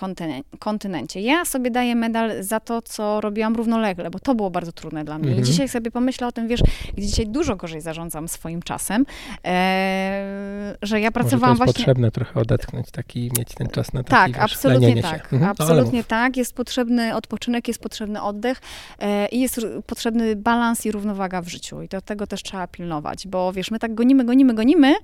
[0.60, 1.22] kontynencie.
[1.22, 5.18] Ja sobie daję medal za to, co robiłam równolegle, bo to było bardzo trudne dla
[5.18, 5.28] mnie.
[5.28, 5.44] Mhm.
[5.44, 6.62] I dzisiaj sobie pomyślę o tym, wiesz,
[6.98, 9.06] dzisiaj dużo gorzej zarządzam swoim czasem,
[9.46, 11.86] e, że ja pracowałam Może to jest właśnie...
[11.86, 15.34] potrzebne trochę odetchnąć, taki, mieć ten czas na taki, Tak, absolutnie tak.
[15.34, 15.52] Mhm.
[15.52, 16.38] Absolutnie tak.
[16.38, 18.62] Jest potrzebny odpoczynek, jest potrzebny oddech
[19.00, 21.82] e, i jest potrzebny balans i równowaga w życiu.
[21.82, 24.96] I do tego też trzeba pilnować, bo wiesz, my tak gonimy, gonimy, gonimy,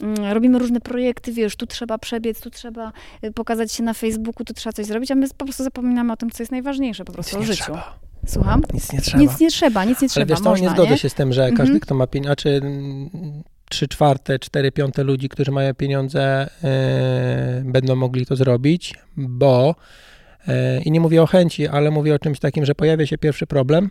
[0.00, 2.92] mm, robimy różne projekty, wiesz, tu trzeba przebiec, tu trzeba
[3.24, 6.16] y, pokazać się na Facebooku, tu trzeba coś zrobić, a my po prostu zapominamy o
[6.16, 7.64] tym, co jest najważniejsze po prostu Nic o życiu.
[7.64, 7.98] Trzeba.
[8.26, 8.62] Słucham?
[8.74, 9.18] Nic nie trzeba.
[9.18, 10.24] Nic nie trzeba, nic nie trzeba.
[10.24, 11.80] Ale wiesz, to nie zgodzę się z tym, że każdy, mhm.
[11.80, 12.60] kto ma pieniądze, czy
[13.70, 19.74] trzy czwarte, cztery piąte ludzi, którzy mają pieniądze, yy, będą mogli to zrobić, bo
[20.46, 23.46] yy, i nie mówię o chęci, ale mówię o czymś takim, że pojawia się pierwszy
[23.46, 23.90] problem,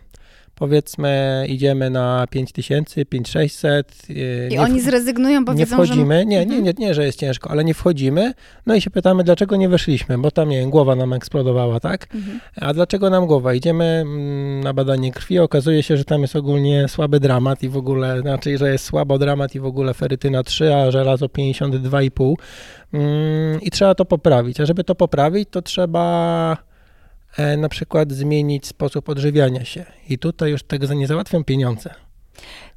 [0.60, 4.02] powiedzmy idziemy na 5000, 5600.
[4.10, 6.18] Y, I oni zrezygnują, bo nie wiedzą, wchodzimy.
[6.18, 6.26] Że...
[6.26, 6.64] Nie, nie, mhm.
[6.64, 8.34] nie, nie, że jest ciężko, ale nie wchodzimy.
[8.66, 12.14] No i się pytamy, dlaczego nie weszliśmy, bo tam, nie wiem, głowa nam eksplodowała, tak?
[12.14, 12.40] Mhm.
[12.56, 13.54] A dlaczego nam głowa?
[13.54, 17.76] Idziemy mm, na badanie krwi, okazuje się, że tam jest ogólnie słaby dramat i w
[17.76, 22.34] ogóle, znaczy, że jest słabo dramat i w ogóle ferytyna 3, a żelazo 52,5
[22.92, 24.60] mm, i trzeba to poprawić.
[24.60, 26.69] A żeby to poprawić, to trzeba
[27.58, 29.84] na przykład zmienić sposób odżywiania się.
[30.08, 31.94] I tutaj już tego nie załatwią pieniądze.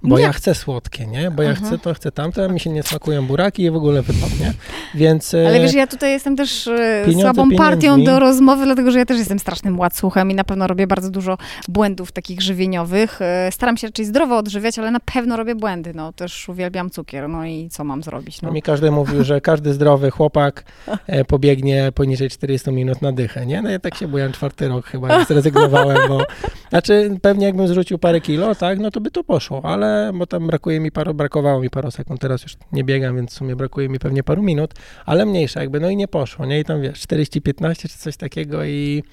[0.04, 0.24] Bo nie.
[0.24, 1.32] ja chcę słodkie, nie?
[1.32, 1.68] Bo ja mhm.
[1.68, 4.54] chcę to, chcę tamto, a mi się nie smakują buraki i w ogóle wypadnie.
[4.96, 5.34] Więc...
[5.34, 9.18] Ale wiesz, ja tutaj jestem też e, słabą partią do rozmowy, dlatego że ja też
[9.18, 11.38] jestem strasznym łacuchem i na pewno robię bardzo dużo
[11.68, 13.22] błędów takich żywieniowych.
[13.22, 15.94] E, staram się raczej zdrowo odżywiać, ale na pewno robię błędy.
[15.96, 18.42] No, też uwielbiam cukier, no i co mam zrobić?
[18.42, 18.48] No.
[18.48, 20.64] no mi każdy mówił, że każdy zdrowy chłopak
[21.08, 23.62] e, pobiegnie poniżej 40 minut na dychę, nie?
[23.62, 26.22] No ja tak się bujam czwarty rok chyba, zrezygnowałem, bo...
[26.70, 30.48] Znaczy, pewnie jakbym zrzucił parę kilo, tak, no to by to poszło, ale bo tam
[30.48, 33.90] brakuje mi paru, brakowało mi paru sekund, teraz już nie biegam, więc w sumie brakuje
[33.90, 34.74] mi pewnie paru minut,
[35.06, 36.60] ale mniejsza jakby, no i nie poszło, nie?
[36.60, 39.04] I tam wiesz, 40-15 czy coś takiego i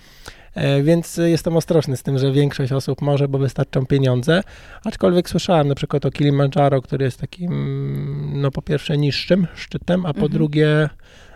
[0.54, 4.42] e, więc jestem ostrożny z tym, że większość osób może, bo wystarczą pieniądze,
[4.84, 10.12] aczkolwiek słyszałem na przykład o Kilimandżaro, który jest takim, no po pierwsze niższym szczytem, a
[10.12, 10.32] po mhm.
[10.32, 10.88] drugie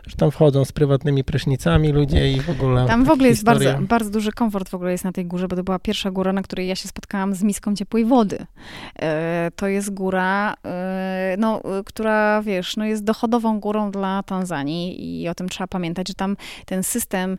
[0.06, 2.86] że tam wchodzą z prywatnymi prysznicami ludzie i w ogóle.
[2.86, 5.56] Tam w ogóle jest bardzo, bardzo duży komfort w ogóle jest na tej górze, bo
[5.56, 8.46] to była pierwsza góra, na której ja się spotkałam z miską ciepłej wody.
[9.02, 15.28] E, to jest góra, e, no, która, wiesz, no jest dochodową górą dla Tanzanii i
[15.28, 16.36] o tym trzeba pamiętać, że tam
[16.66, 17.36] ten system, e,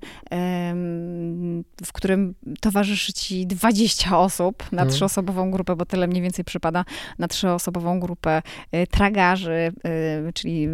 [1.86, 4.96] w którym towarzyszy ci 20 osób na hmm.
[4.96, 6.86] trzyosobową grupę, bo tyle mniej więcej przypada
[7.20, 10.70] na trzyosobową grupę e, tragarzy, e, czyli e,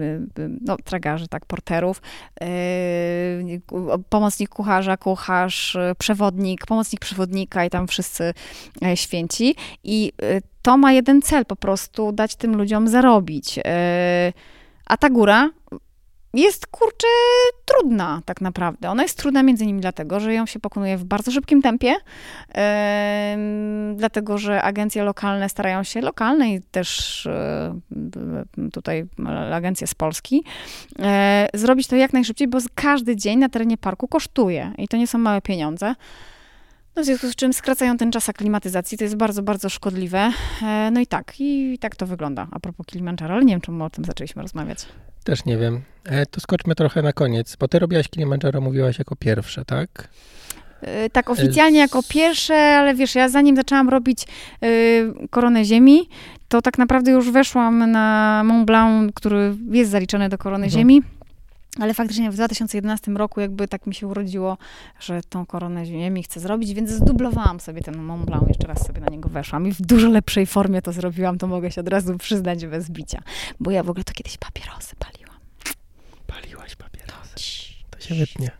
[0.61, 1.80] no, tragarzy, tak, porterów,
[2.41, 3.61] Yy,
[4.09, 8.33] pomocnik kucharza, kucharz, przewodnik, pomocnik przewodnika i tam wszyscy
[8.85, 9.55] e, święci.
[9.83, 13.59] I e, to ma jeden cel, po prostu dać tym ludziom zarobić.
[13.65, 14.33] E,
[14.85, 15.49] a ta góra
[16.33, 17.07] jest kurczę
[17.65, 18.89] trudna tak naprawdę.
[18.89, 21.95] Ona jest trudna między innymi dlatego, że ją się pokonuje w bardzo szybkim tempie,
[23.95, 27.27] dlatego że agencje lokalne starają się, lokalne i też
[28.61, 29.05] yy, tutaj
[29.53, 30.43] agencje z Polski,
[30.99, 31.05] yy,
[31.53, 35.17] zrobić to jak najszybciej, bo każdy dzień na terenie parku kosztuje i to nie są
[35.17, 35.95] małe pieniądze.
[36.95, 40.31] No w związku z czym skracają ten czas aklimatyzacji, to jest bardzo, bardzo szkodliwe.
[40.91, 43.89] No i tak, i tak to wygląda a propos Kilimandżaro, ale nie wiem, czemu o
[43.89, 44.85] tym zaczęliśmy rozmawiać.
[45.23, 45.81] Też nie wiem.
[46.05, 50.07] E, to skoczmy trochę na koniec, bo ty robiłaś Kilimandżaro, mówiłaś jako pierwsze, tak?
[50.81, 54.27] E, tak, oficjalnie jako pierwsze, ale wiesz, ja zanim zaczęłam robić
[54.63, 56.09] y, Koronę Ziemi,
[56.47, 60.79] to tak naprawdę już weszłam na Mont Blanc, który jest zaliczony do Korony mhm.
[60.79, 61.01] Ziemi.
[61.79, 64.57] Ale faktycznie w 2011 roku jakby tak mi się urodziło,
[64.99, 69.01] że tą koronę ziemi chcę zrobić, więc zdublowałam sobie ten Mont Blanc, jeszcze raz sobie
[69.01, 72.17] na niego weszłam i w dużo lepszej formie to zrobiłam, to mogę się od razu
[72.17, 73.21] przyznać bez bicia.
[73.59, 75.37] Bo ja w ogóle to kiedyś papierosy paliłam.
[76.27, 77.35] Paliłaś papierosy?
[77.89, 78.51] To się wytnie.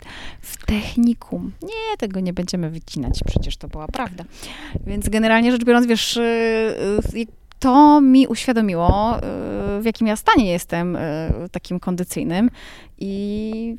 [0.41, 1.51] W technikum.
[1.61, 4.23] Nie, tego nie będziemy wycinać, przecież to była prawda.
[4.85, 6.21] Więc generalnie rzecz biorąc, wiesz, y,
[7.15, 10.99] y, to mi uświadomiło, y, w jakim ja stanie jestem y,
[11.51, 12.49] takim kondycyjnym
[12.97, 13.75] i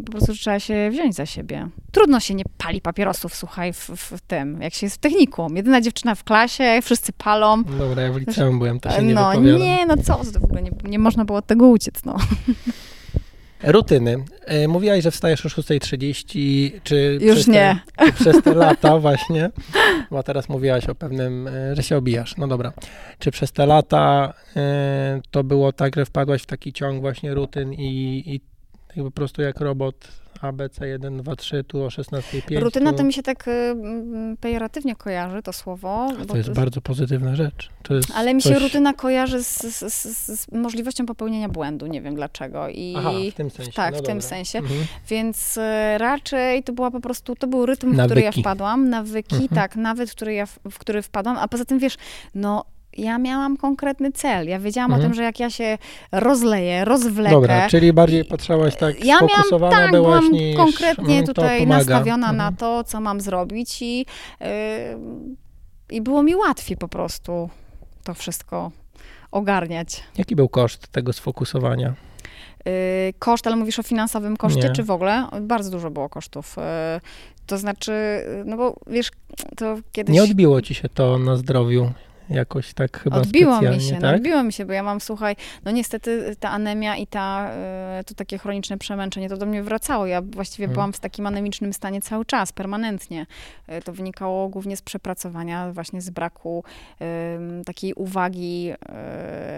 [0.00, 1.68] po prostu trzeba się wziąć za siebie.
[1.92, 5.46] Trudno się nie pali papierosów, słuchaj, w, w tym, jak się jest w techniku.
[5.54, 7.64] Jedyna dziewczyna w klasie, wszyscy palą.
[7.64, 10.70] Dobra, ja w liceum byłem, się nie No nie, no co, to w ogóle nie,
[10.84, 12.16] nie można było od tego uciec, no.
[13.62, 14.24] Rutyny.
[14.44, 17.80] E, mówiłaś, że wstajesz o 6.30, czy Już przez nie.
[17.96, 19.50] Te, czy przez te lata właśnie,
[20.10, 22.36] bo teraz mówiłaś o pewnym, e, że się obijasz.
[22.36, 22.72] No dobra.
[23.18, 27.72] Czy przez te lata e, to było tak, że wpadłaś w taki ciąg właśnie rutyn
[27.72, 28.40] i, i
[28.96, 32.58] jakby po prostu jak robot ABC 1, 2, 3, tu o 16.05.
[32.60, 32.96] Rutyna tu...
[32.98, 36.08] to mi się tak y, mm, pejoratywnie kojarzy, to słowo.
[36.22, 37.70] A to jest bardzo pozytywna rzecz.
[37.82, 38.62] To Ale mi się coś...
[38.62, 42.68] rutyna kojarzy z, z, z, z możliwością popełnienia błędu, nie wiem dlaczego.
[42.68, 43.72] I Aha, w tym sensie.
[43.72, 44.28] tak, no w tym dobra.
[44.28, 44.58] sensie.
[44.58, 44.80] Mhm.
[45.08, 48.06] Więc e, raczej to była po prostu, to był rytm, w Nawyki.
[48.06, 49.54] który ja wpadłam, nawyki, Mhm.
[49.54, 51.96] tak, nawet w który ja, w który wpadłam, a poza tym wiesz,
[52.34, 52.64] no
[52.96, 54.48] ja miałam konkretny cel.
[54.48, 55.00] Ja wiedziałam Mhm.
[55.00, 55.78] o tym, że jak ja się
[56.12, 57.30] rozleję, rozwlekę.
[57.34, 61.60] Dobra, czyli bardziej patrzałaś tak ja miałam, sfokusowana tak, byłaś byłam niż konkretnie to tutaj
[61.60, 61.78] pomaga.
[61.78, 62.56] nastawiona na Mhm.
[62.56, 63.98] to, co mam zrobić i,
[64.40, 64.46] yy,
[65.90, 67.50] i było mi łatwiej po prostu
[68.04, 68.70] to wszystko
[69.30, 70.02] ogarniać.
[70.18, 71.94] Jaki był koszt tego sfokusowania?
[72.66, 72.72] Yy,
[73.18, 74.70] koszt, ale mówisz o finansowym koszcie, Nie.
[74.70, 75.26] czy w ogóle?
[75.40, 76.56] Bardzo dużo było kosztów.
[76.56, 76.62] Yy,
[77.46, 79.10] to znaczy, yy, no bo wiesz,
[79.56, 80.14] to kiedyś...
[80.14, 81.90] Nie odbiło ci się to na zdrowiu
[82.34, 84.16] jakoś tak chyba Odbiło specjalnie, mi się, no tak?
[84.16, 87.50] odbiło mi się, bo ja mam, słuchaj, no niestety ta anemia i ta,
[88.00, 90.06] y, to takie chroniczne przemęczenie, to do mnie wracało.
[90.06, 90.74] Ja właściwie Mhm.
[90.74, 93.26] byłam w takim anemicznym stanie cały czas, permanentnie.
[93.68, 96.64] Y, To wynikało głównie z przepracowania, właśnie z braku
[97.36, 98.72] ym, takiej uwagi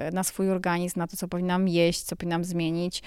[0.08, 3.02] y, na swój organizm, na to, co powinnam jeść, co powinnam zmienić.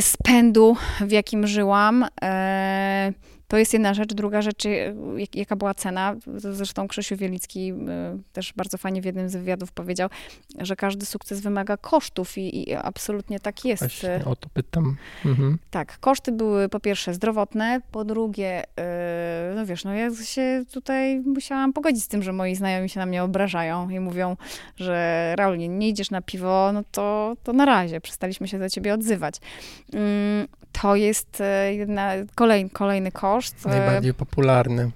[0.00, 2.02] Z pędu, w jakim żyłam.
[2.02, 2.08] y,
[3.50, 4.14] To jest jedna rzecz.
[4.14, 6.16] Druga rzecz, y, jak- jaka była cena.
[6.36, 7.74] Zresztą Krzysiu Wielicki y,
[8.32, 10.08] też bardzo fajnie w jednym z wywiadów powiedział,
[10.58, 13.82] że każdy sukces wymaga kosztów i, i absolutnie tak jest.
[13.82, 14.96] Właśnie o to pytam.
[15.26, 15.58] Mhm.
[15.70, 21.20] Tak, koszty były po pierwsze zdrowotne, po drugie, yy, no wiesz, no ja się tutaj
[21.20, 24.36] musiałam pogodzić z tym, że moi znajomi się na mnie obrażają i mówią,
[24.76, 28.70] że Raul, nie, nie idziesz na piwo, no to, to na razie, przestaliśmy się do
[28.70, 29.34] ciebie odzywać.
[29.94, 30.48] Ym,
[30.82, 33.39] to jest jedna, kolej, kolejny koszt.
[33.64, 34.90] E, Najbardziej popularny.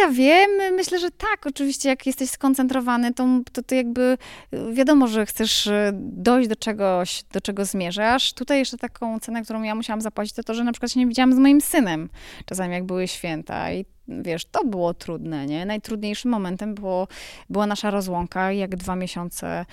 [0.00, 1.46] ja wiem, myślę, że tak.
[1.46, 4.18] Oczywiście, jak jesteś skoncentrowany, to, to, to jakby
[4.54, 8.32] y, wiadomo, że chcesz y, dojść do czegoś, do czego zmierzasz.
[8.32, 11.06] Tutaj jeszcze taką cenę, którą ja musiałam zapłacić, to to, że na przykład się nie
[11.06, 12.08] widziałam z moim synem.
[12.46, 15.66] Czasami jak były święta i wiesz, to było trudne, nie?
[15.66, 17.08] Najtrudniejszym momentem było,
[17.50, 19.66] była nasza rozłąka, jak dwa miesiące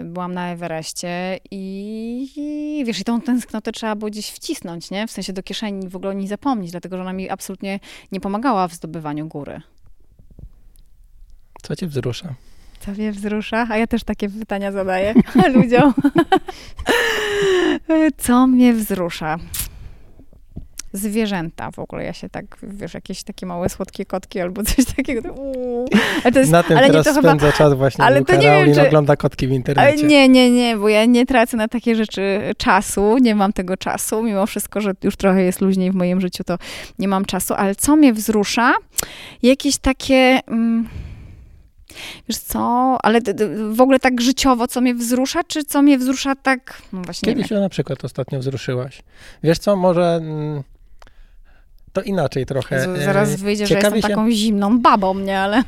[0.00, 5.06] y, byłam na Everestie i, i wiesz, i tą tęsknotę trzeba było gdzieś wcisnąć, nie?
[5.06, 7.80] W sensie do kieszeni w ogóle nie zapomnieć, dlatego, że ona mi absolutnie
[8.12, 9.60] nie pomagała w zdobywaniu góry.
[11.62, 12.34] Co cię wzrusza?
[12.80, 13.66] Co mnie wzrusza?
[13.70, 15.14] A ja też takie pytania zadaję
[15.54, 15.94] ludziom.
[18.24, 19.38] Co mnie wzrusza?
[20.92, 22.04] Zwierzęta w ogóle.
[22.04, 25.22] Ja się tak, wiesz, jakieś takie małe słodkie kotki albo coś takiego.
[25.22, 25.88] to- uuu.
[26.24, 28.32] Ale to jest, Na tym ale nie, teraz to chyba, spędza czas właśnie ale Luka
[28.34, 30.06] to nie wiem, czy- ogląda kotki w internecie.
[30.06, 34.22] nie, nie, nie, bo ja nie tracę na takie rzeczy czasu, nie mam tego czasu,
[34.22, 36.58] mimo wszystko, że już trochę jest luźniej w moim życiu, to
[36.98, 38.74] nie mam czasu, ale co mnie wzrusza?
[39.42, 40.40] Jakieś takie...
[40.48, 40.88] Mm,
[42.28, 43.20] Wiesz co, ale
[43.72, 47.40] w ogóle tak życiowo, co mnie wzrusza, czy co mnie wzrusza tak, no właśnie Kiedy
[47.42, 49.02] nie się na przykład ostatnio wzruszyłaś?
[49.42, 50.62] Wiesz co, może mm,
[51.92, 52.76] to inaczej trochę.
[52.76, 55.62] Jezu, E, zaraz wyjdzie, że ciekawie jestem się- taką zimną babą, nie, ale...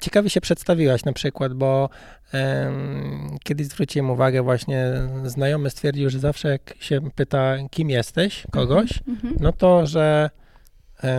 [0.00, 1.88] Ciekawie się przedstawiłaś na przykład, bo
[3.44, 4.92] kiedyś zwróciłem uwagę właśnie,
[5.24, 9.34] znajomy stwierdził, że zawsze jak się pyta, kim jesteś, kogoś, Mhm.
[9.40, 10.30] no to, że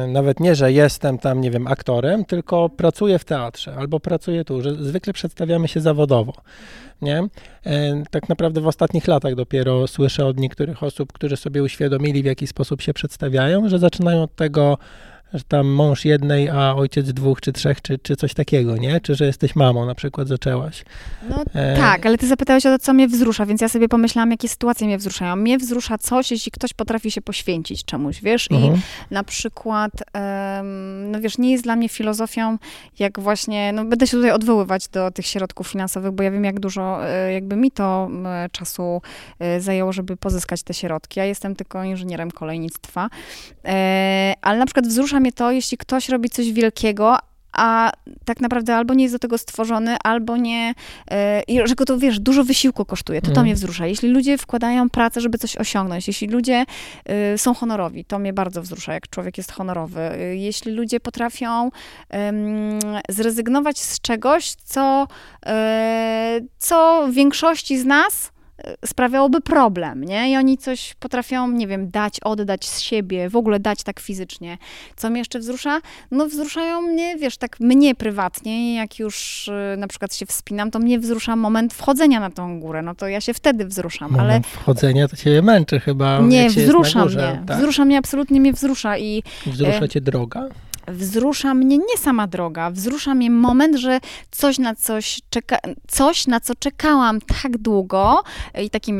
[0.08, 4.62] nawet nie, że jestem tam, nie wiem, aktorem, tylko pracuję w teatrze albo pracuję tu,
[4.62, 6.34] że zwykle przedstawiamy się zawodowo,
[7.02, 7.24] nie?
[7.66, 12.26] E, Tak naprawdę w ostatnich latach dopiero słyszę od niektórych osób, którzy sobie uświadomili, w
[12.26, 14.78] jaki sposób się przedstawiają, że zaczynają od tego,
[15.34, 19.02] że tam mąż jednej, a ojciec dwóch, czy trzech, czy, czy coś takiego, nie?
[19.02, 20.86] Czy że jesteś mamą na przykład zaczęłaś.
[21.30, 24.32] No E, tak, ale ty zapytałeś o to, co mnie wzrusza, więc ja sobie pomyślałam,
[24.32, 25.36] jakie sytuacje mnie wzruszają.
[25.36, 28.52] Mnie wzrusza coś, jeśli ktoś potrafi się poświęcić czemuś, wiesz?
[28.52, 28.82] I Mhm.
[29.12, 32.58] na przykład, em, no wiesz, nie jest dla mnie filozofią,
[33.00, 36.60] jak właśnie, no będę się tutaj odwoływać do tych środków finansowych, bo ja wiem, jak
[36.60, 38.10] dużo e, jakby mi to
[38.52, 39.02] czasu
[39.40, 41.20] e, zajęło, żeby pozyskać te środki.
[41.20, 43.10] Ja jestem tylko inżynierem kolejnictwa,
[43.66, 47.18] E, ale na przykład wzrusza mnie to, jeśli ktoś robi coś wielkiego,
[47.52, 47.92] a
[48.26, 50.74] tak naprawdę albo nie jest do tego stworzony, albo nie,
[51.12, 53.46] e, że go to, wiesz, dużo wysiłku kosztuje, to to Mhm.
[53.46, 53.86] mnie wzrusza.
[53.88, 56.66] Jeśli ludzie wkładają pracę, żeby coś osiągnąć, jeśli ludzie
[57.34, 60.00] y, są honorowi, to mnie bardzo wzrusza, jak człowiek jest honorowy.
[60.22, 61.70] Y, Jeśli ludzie potrafią
[63.10, 65.08] zrezygnować z czegoś, co,
[65.46, 68.32] e, co większości z nas
[68.86, 70.32] sprawiałoby problem, nie?
[70.32, 74.58] I oni coś potrafią, nie wiem, dać, oddać z siebie, w ogóle dać tak fizycznie.
[74.96, 75.82] Co mnie jeszcze wzrusza?
[76.12, 80.80] No wzruszają mnie, wiesz, tak mnie prywatnie, jak już y, na przykład się wspinam, to
[80.80, 84.48] mnie wzrusza moment wchodzenia na tą górę, no to ja się wtedy wzruszam, ale Moment
[84.48, 86.20] wchodzenia to cię męczy chyba.
[86.20, 87.58] nie, wzrusza górze, mnie, tak?
[87.58, 90.48] wzrusza mnie, absolutnie mnie wzrusza i Wzrusza e, cię droga?
[90.88, 94.00] Wzrusza mnie nie sama droga, wzrusza mnie moment, że
[94.32, 95.58] coś na coś czeka,
[95.88, 98.24] coś na co czekałam tak długo
[98.62, 98.94] i taki,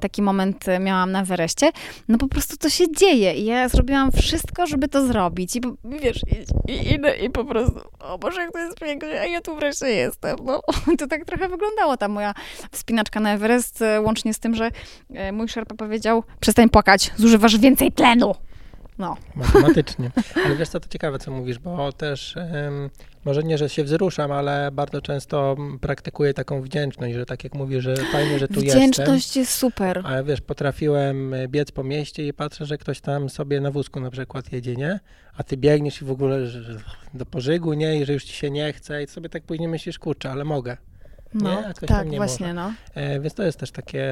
[0.00, 1.70] taki moment miałam na Wereście,
[2.08, 6.20] no po prostu to się dzieje i ja zrobiłam wszystko, żeby to zrobić i wiesz,
[6.68, 9.56] i, i, i, i po prostu, o Boże, jak to jest piękne, a ja tu
[9.56, 10.60] wreszcie jestem, no
[10.98, 12.34] to tak trochę wyglądało ta moja
[12.72, 14.70] wspinaczka na Everest, e, łącznie z tym, że
[15.14, 18.34] e, mój szerpa powiedział, przestań płakać, zużywasz więcej tlenu.
[19.00, 19.16] No.
[19.34, 20.10] Matematycznie.
[20.44, 22.90] Ale wiesz co, to ciekawe, co mówisz, bo też um,
[23.24, 27.80] może nie, że się wzruszam, ale bardzo często praktykuję taką wdzięczność, że tak jak mówię,
[27.80, 29.04] że fajnie, że tu Wdzięczność jestem.
[29.04, 30.02] Wdzięczność jest super.
[30.04, 34.10] Ale wiesz, potrafiłem biec po mieście i patrzę, że ktoś tam sobie na wózku na
[34.10, 35.00] przykład jedzie, nie?
[35.36, 36.76] A ty biegniesz i w ogóle że
[37.14, 38.00] do pożygu, nie?
[38.00, 40.76] I że już ci się nie chce i sobie tak później myślisz, kurczę, ale mogę.
[41.34, 42.72] No, tak, właśnie, no.
[42.94, 44.04] E, więc to jest też takie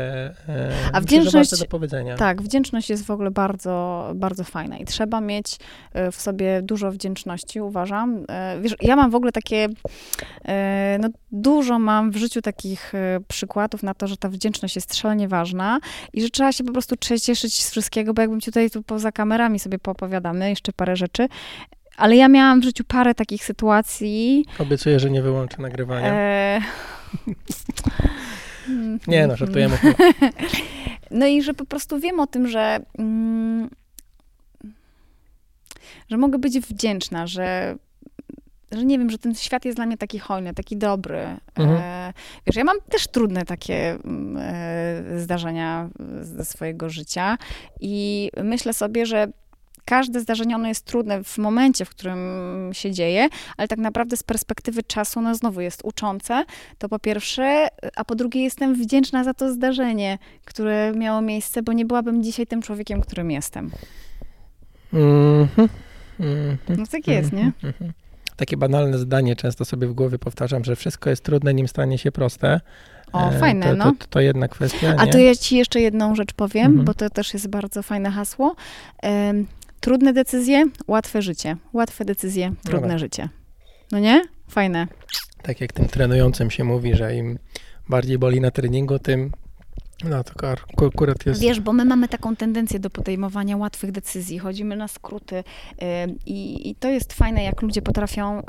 [0.48, 2.16] e, A wdzięczność, myślę, do powiedzenia.
[2.16, 5.56] Tak, wdzięczność jest w ogóle bardzo, bardzo fajna i trzeba mieć
[5.92, 8.24] e, w sobie dużo wdzięczności, uważam.
[8.28, 9.68] E, wiesz, ja mam w ogóle takie,
[10.44, 14.94] e, no dużo mam w życiu takich e, przykładów na to, że ta wdzięczność jest
[14.94, 15.78] szalenie ważna
[16.12, 19.12] i że trzeba się po prostu cieszyć z wszystkiego, bo jakbym ci tutaj tu poza
[19.12, 21.28] kamerami sobie poopowiadamy jeszcze parę rzeczy,
[21.96, 24.44] ale ja miałam w życiu parę takich sytuacji.
[24.58, 26.12] Obiecuję, że nie wyłączę nagrywania.
[26.12, 26.60] E...
[29.06, 29.78] nie no, żartujemy.
[31.10, 33.70] no i że po prostu wiem o tym, że, mm,
[36.10, 37.76] że mogę być wdzięczna, że
[38.72, 41.36] że nie wiem, że ten świat jest dla mnie taki hojny, taki dobry.
[41.54, 41.78] Mhm.
[41.82, 42.12] E,
[42.46, 45.88] wiesz, ja mam też trudne takie mm, e, zdarzenia
[46.20, 47.38] ze swojego życia
[47.80, 49.28] i myślę sobie, że
[49.88, 52.18] każde zdarzenie ono jest trudne w momencie, w którym
[52.72, 56.44] się dzieje, ale tak naprawdę z perspektywy czasu ono znowu jest uczące.
[56.78, 61.72] To po pierwsze, a po drugie jestem wdzięczna za to zdarzenie, które miało miejsce, bo
[61.72, 63.70] nie byłabym dzisiaj tym człowiekiem, którym jestem.
[64.92, 65.68] Mm -hmm.
[66.20, 66.78] Mm -hmm.
[66.78, 67.52] No tak jest, nie?
[67.62, 67.90] Mm -hmm.
[68.36, 72.12] Takie banalne zdanie często sobie w głowie powtarzam, że wszystko jest trudne, nim stanie się
[72.12, 72.60] proste.
[73.12, 73.84] O, e, fajne, to, no.
[73.84, 74.94] To, to, jedna kwestia.
[74.98, 76.84] A to ja ci jeszcze jedną rzecz powiem, mhm.
[76.84, 78.56] bo to też jest bardzo fajne hasło.
[79.80, 81.56] Trudne decyzje, łatwe życie.
[81.72, 82.98] Łatwe decyzje, trudne Dobra.
[82.98, 83.28] życie.
[83.92, 84.22] No nie?
[84.48, 84.86] Fajne.
[85.42, 87.38] Tak jak tym trenującym się mówi, że im
[87.88, 89.32] bardziej boli na treningu, tym
[90.04, 90.32] no, to
[90.86, 91.40] akurat jest...
[91.40, 95.86] Wiesz, bo my mamy taką tendencję do podejmowania łatwych decyzji, chodzimy na skróty yy,
[96.26, 98.42] i, to jest fajne, jak ludzie potrafią,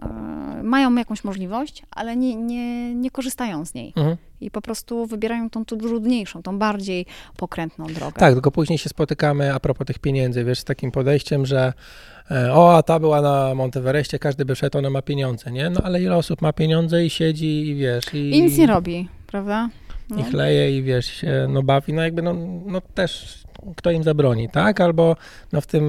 [0.57, 3.93] yy, mają jakąś możliwość, ale nie, nie, nie korzystają z niej.
[3.95, 4.17] Mhm.
[4.41, 7.05] I po prostu wybierają tą trudniejszą, tą bardziej
[7.37, 8.19] pokrętną drogę.
[8.19, 11.73] Tak, tylko później się spotykamy a propos tych pieniędzy, wiesz, z takim podejściem, że
[12.31, 15.69] e, o, a ta była na Monteverestie, każdy by szedł, ona ma pieniądze, nie?
[15.69, 18.13] No ale ile osób ma pieniądze i siedzi i wiesz...
[18.13, 19.69] I, I nic nie robi, prawda?
[20.09, 20.23] I no.
[20.23, 22.33] chleje i wiesz, się no bawi, no jakby no,
[22.65, 23.43] no też
[23.75, 24.81] kto im zabroni, tak?
[24.81, 25.15] Albo
[25.51, 25.83] no w tym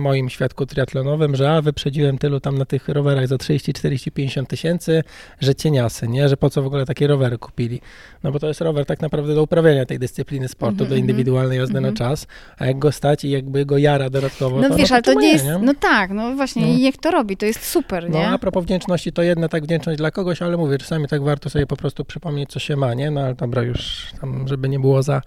[0.00, 4.48] moim świadku triatlonowym, że a, wyprzedziłem tylu tam na tych rowerach za 30, 40, 50
[4.48, 5.02] tysięcy,
[5.40, 6.28] że cieniasy, nie?
[6.28, 7.80] Że po co w ogóle takie rowery kupili?
[8.22, 10.94] No bo to jest rower tak naprawdę do uprawiania tej dyscypliny sportu, mm -hmm, do
[10.94, 11.98] mhm, indywidualnej jazdy mm -hmm.
[11.98, 12.10] na mhm.
[12.10, 12.26] czas,
[12.58, 15.14] a jak go stać i jakby go jara dodatkowo, No to, wiesz, no, ale to
[15.14, 15.58] nie jest, nie?
[15.58, 16.78] no tak, no właśnie, no.
[16.78, 18.26] niech to robi, to jest super, no, nie?
[18.26, 21.50] No a propos wdzięczności, to jedna tak wdzięczność dla kogoś, ale mówię, czasami tak warto
[21.50, 23.10] sobie po prostu przypomnieć, co się ma, nie?
[23.10, 25.22] No ale dobra, już tam, żeby nie było za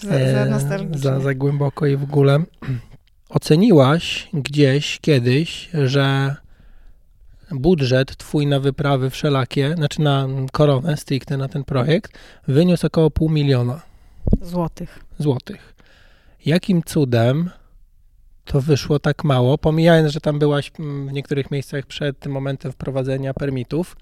[0.00, 2.38] za, za, e, za, za głęboko i w ogóle.
[3.28, 6.36] Oceniłaś gdzieś kiedyś, że
[7.50, 12.18] budżet twój na wyprawy wszelakie, znaczy na koronę stricte na ten projekt,
[12.48, 13.80] wyniósł około pół miliona
[14.42, 15.04] złotych.
[15.18, 15.74] Złotych.
[16.46, 17.50] Jakim cudem
[18.44, 20.72] to wyszło tak mało, pomijając, że tam byłaś
[21.08, 23.96] w niektórych miejscach przed tym momentem wprowadzenia permitów,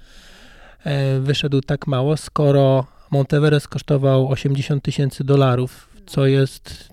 [0.84, 2.86] e, wyszedł tak mało, skoro
[3.16, 6.88] Monteveres kosztował 80 tysięcy dolarów, co jest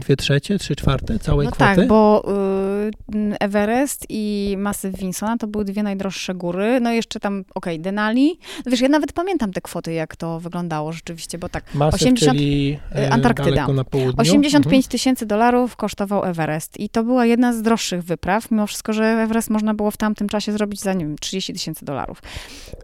[0.00, 1.76] dwie trzecie, trzy czwarte całej no kwoty?
[1.76, 2.24] tak, bo
[3.14, 6.80] y, Everest i Masyw Winsona to były dwie najdroższe góry.
[6.80, 8.38] No jeszcze tam, okej, okay, Denali.
[8.66, 12.38] No wiesz, ja nawet pamiętam te kwoty, jak to wyglądało rzeczywiście, bo tak, Masyw, 80,
[12.38, 13.68] czyli y, Antarktyda.
[13.68, 14.20] na południu.
[14.20, 14.90] 85 mhm.
[14.90, 19.50] tysięcy dolarów kosztował Everest i to była jedna z droższych wypraw, mimo wszystko, że Everest
[19.50, 22.22] można było w tamtym czasie zrobić za, nie wiem, 30 tysięcy dolarów.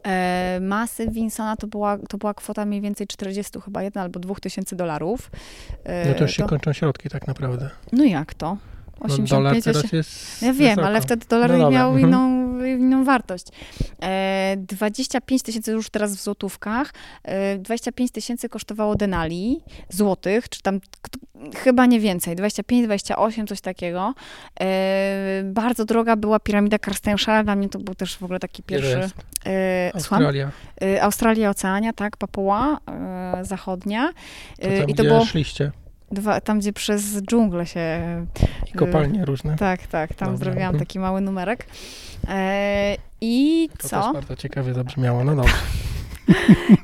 [0.07, 4.35] E, Masyw Winsona to była, to była kwota mniej więcej 40 chyba 1 albo 2
[4.35, 5.31] tysięcy dolarów.
[5.85, 6.49] E, no to już się to...
[6.49, 7.71] kończą środki tak naprawdę.
[7.93, 8.57] No jak to?
[9.01, 10.87] 85, no dolar teraz jest Ja wiem, wysoko.
[10.87, 12.09] ale wtedy dolar no miał mhm.
[12.09, 13.47] inną, inną wartość.
[14.03, 16.93] E, 25 tysięcy już teraz w złotówkach.
[17.25, 20.81] E, 25 tysięcy kosztowało denali złotych, czy tam
[21.57, 24.15] chyba nie więcej, 25, 28, coś takiego.
[24.61, 29.11] E, bardzo droga była piramida Karstensza, dla mnie to był też w ogóle taki pierwszy...
[29.47, 30.51] E, Australia.
[30.83, 34.13] E, Australia, Oceania, tak, Papua e, Zachodnia.
[34.57, 35.25] To tam, I to było...
[35.25, 35.73] szliście?
[36.11, 38.01] Dwa, tam, gdzie przez dżunglę się
[38.69, 39.57] I kopalnie różne.
[39.57, 40.45] Tak, tak, tam Dobra.
[40.45, 40.79] zrobiłam Mhm.
[40.79, 41.67] taki mały numerek.
[42.29, 44.13] E, I To co?
[44.13, 45.25] bardzo ciekawie zabrzmiało.
[45.25, 45.55] No dobrze.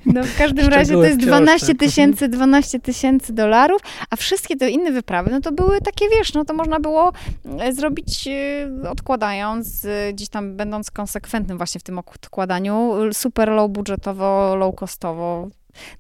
[0.07, 1.41] No w każdym razie to jest w książce.
[1.41, 6.35] 12 tysięcy, 12 tysięcy dolarów, a wszystkie te inne wyprawy, no to były takie, wiesz,
[6.35, 7.12] no to można było
[7.61, 13.70] e, zrobić e, odkładając, e, gdzieś tam będąc konsekwentnym właśnie w tym odkładaniu, super low
[13.70, 15.49] budżetowo, low costowo.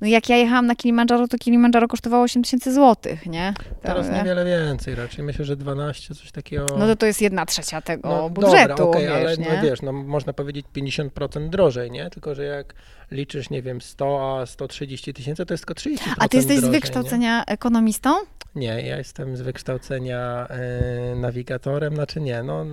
[0.00, 3.54] No jak ja jechałam na Kilimandżaro, to Kilimandżaro kosztowało 8 tysięcy złotych, nie?
[3.82, 5.24] Teraz e, niewiele więcej raczej.
[5.24, 6.66] Myślę, że 12, coś takiego.
[6.78, 9.56] No to to jest jedna trzecia tego No budżetu, dobra, okej, wiesz, ale nie?
[9.56, 12.10] no wiesz, no można powiedzieć 50% drożej, nie?
[12.10, 12.74] Tylko, że jak
[13.10, 16.60] liczysz, nie wiem, 100 a 130 tysięcy, to jest tylko 30% A ty jesteś z
[16.60, 18.10] drożej, wykształcenia ekonomistą?
[18.54, 18.66] Nie?
[18.66, 22.66] nie, ja jestem z wykształcenia e, nawigatorem, znaczy nie, no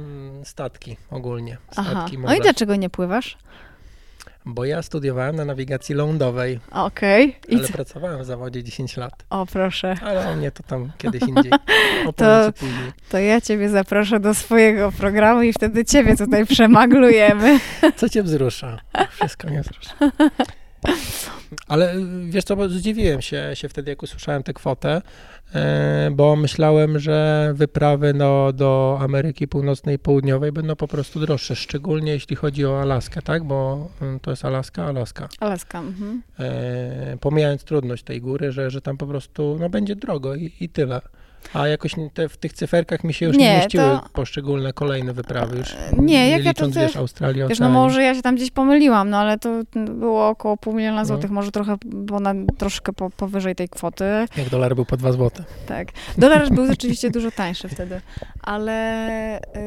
[0.43, 1.58] statki ogólnie.
[1.72, 2.08] Statki Aha.
[2.18, 3.38] No i dlaczego nie pływasz?
[4.46, 7.36] Bo ja studiowałem na nawigacji lądowej, Okej.
[7.48, 7.74] I ale co?
[7.74, 9.26] pracowałem w zawodzie 10 lat.
[9.30, 9.96] O, proszę.
[10.02, 11.52] Ale o mnie to tam kiedyś indziej.
[12.46, 12.91] Ci później.
[13.10, 17.60] To ja ciebie zaproszę do swojego programu i wtedy ciebie tutaj przemaglujemy.
[17.96, 18.80] Co cię wzrusza?
[19.12, 19.96] Wszystko mnie wzrusza.
[21.68, 25.02] Ale y, wiesz co, bo zdziwiłem się, się wtedy, jak usłyszałem tę kwotę,
[25.56, 31.56] e, bo myślałem, że wyprawy no, do Ameryki Północnej i Południowej będą po prostu droższe,
[31.56, 33.44] szczególnie jeśli chodzi o Alaskę, tak?
[33.44, 35.30] Bo mm, to jest Alaska, Alaska.
[35.40, 35.80] Alaska.
[35.80, 36.22] Mhm.
[36.40, 40.70] E, pomijając trudność tej góry, że, że tam po prostu no, będzie drogo i, i
[40.70, 41.02] tyle.
[41.54, 45.14] A jakoś te, w tych cyferkach mi się już nie, Nie, mieściły to- poszczególne kolejne
[45.14, 45.58] wyprawy.
[45.58, 48.52] Już Nie, jak ja to też- wiesz, Australię, Wiesz, no może ja się tam gdzieś
[48.52, 51.06] pomyliłam, no ale to było około pół miliona No.
[51.06, 51.76] złotych, może trochę
[52.08, 54.04] ponad, troszkę po, powyżej tej kwoty.
[54.38, 55.44] Jak dolar był po 2 złote.
[55.68, 55.88] Tak.
[56.18, 58.02] Dolar był rzeczywiście dużo tańszy wtedy,
[58.41, 59.62] ale yy,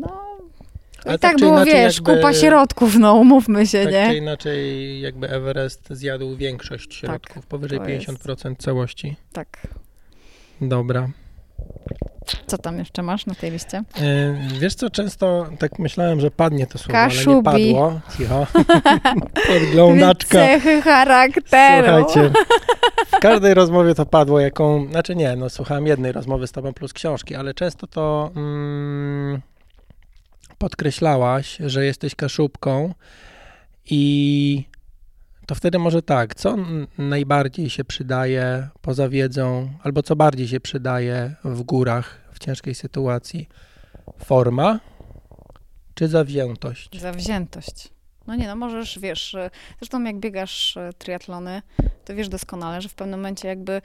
[0.00, 0.20] no...
[1.04, 4.06] Ale I tak, tak było, inaczej wiesz, jakby- kupa środków, no umówmy się, Tak nie?
[4.10, 9.16] czy inaczej, jakby Everest zjadł większość środków, powyżej to jest- 50% całości.
[9.32, 9.48] Tak.
[10.68, 11.08] Dobra.
[12.46, 13.78] Co tam jeszcze masz na tej liście?
[13.78, 17.44] E, wiesz co, często tak myślałem, że padnie to słowo, ale nie Kaszubi.
[17.44, 18.00] padło.
[18.16, 18.46] Cicho.
[19.52, 20.38] Podglądaczka.
[20.38, 22.04] Cechy charakteru.
[22.04, 22.32] Słuchajcie,
[23.16, 26.92] w każdej rozmowie to padło, jaką, znaczy nie, no słuchałem jednej rozmowy z tobą plus
[26.92, 29.40] książki, ale często to mm,
[30.58, 32.94] podkreślałaś, że jesteś kaszubką
[33.90, 34.64] i
[35.46, 36.56] to wtedy może tak, co
[36.98, 43.48] najbardziej się przydaje poza wiedzą, albo co bardziej się przydaje w górach w ciężkiej sytuacji?
[44.24, 44.80] Forma
[45.94, 47.00] czy zawziętość?
[47.00, 47.88] Zawziętość.
[48.26, 51.62] No nie, no możesz, wiesz, e, zresztą jak biegasz e, triatlony,
[52.04, 53.82] to wiesz doskonale, że w pewnym momencie jakby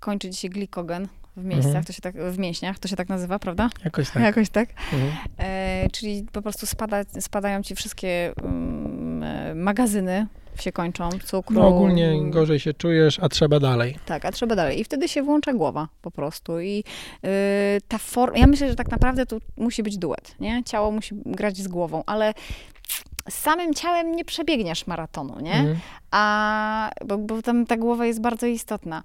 [0.00, 1.84] kończy ci się glikogen w miejscach, Mhm.
[1.84, 3.70] to się tak, w mięśniach, to się tak nazywa, prawda?
[3.84, 4.22] Jakoś tak.
[4.22, 4.68] Jakoś tak.
[4.92, 5.12] Mhm.
[5.38, 10.26] E, czyli po prostu spada, spadają ci wszystkie mm, e, magazyny,
[10.62, 11.60] się kończą, cukru.
[11.60, 13.98] No ogólnie gorzej się czujesz, a trzeba dalej.
[14.06, 14.80] Tak, a trzeba dalej.
[14.80, 16.60] I wtedy się włącza głowa po prostu.
[16.60, 16.84] I
[17.22, 17.30] yy,
[17.88, 20.62] ta forma, ja myślę, że tak naprawdę tu musi być duet, nie?
[20.64, 22.34] Ciało musi grać z głową, ale
[23.28, 25.54] z samym ciałem nie przebiegniesz maratonu, nie?
[25.54, 25.78] Mhm.
[26.10, 29.02] A, bo, bo tam ta głowa jest bardzo istotna.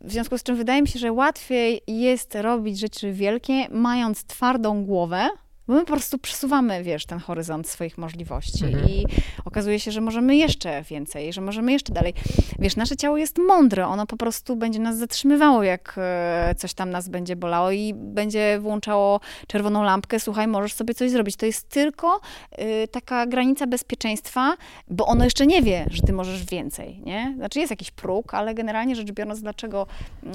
[0.00, 4.84] W związku z czym wydaje mi się, że łatwiej jest robić rzeczy wielkie, mając twardą
[4.84, 5.28] głowę,
[5.68, 8.88] bo my po prostu przesuwamy, wiesz, ten horyzont swoich możliwości Mhm.
[8.88, 9.06] i
[9.44, 12.14] okazuje się, że możemy jeszcze więcej, że możemy jeszcze dalej.
[12.58, 16.90] Wiesz, nasze ciało jest mądre, ono po prostu będzie nas zatrzymywało, jak e, coś tam
[16.90, 21.36] nas będzie bolało i będzie włączało czerwoną lampkę, słuchaj, możesz sobie coś zrobić.
[21.36, 22.20] To jest tylko
[22.58, 24.56] y, taka granica bezpieczeństwa,
[24.88, 27.34] bo ono jeszcze nie wie, że ty możesz więcej, nie?
[27.36, 29.86] Znaczy jest jakiś próg, ale generalnie rzecz biorąc, dlaczego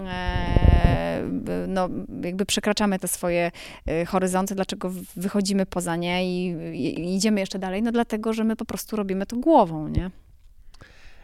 [0.07, 1.21] e,
[1.67, 1.89] no,
[2.23, 3.51] jakby przekraczamy te swoje
[3.85, 7.83] e, horyzonty, dlaczego wychodzimy poza nie i, i, idziemy jeszcze dalej?
[7.83, 10.11] No dlatego, że my po prostu robimy to głową, nie?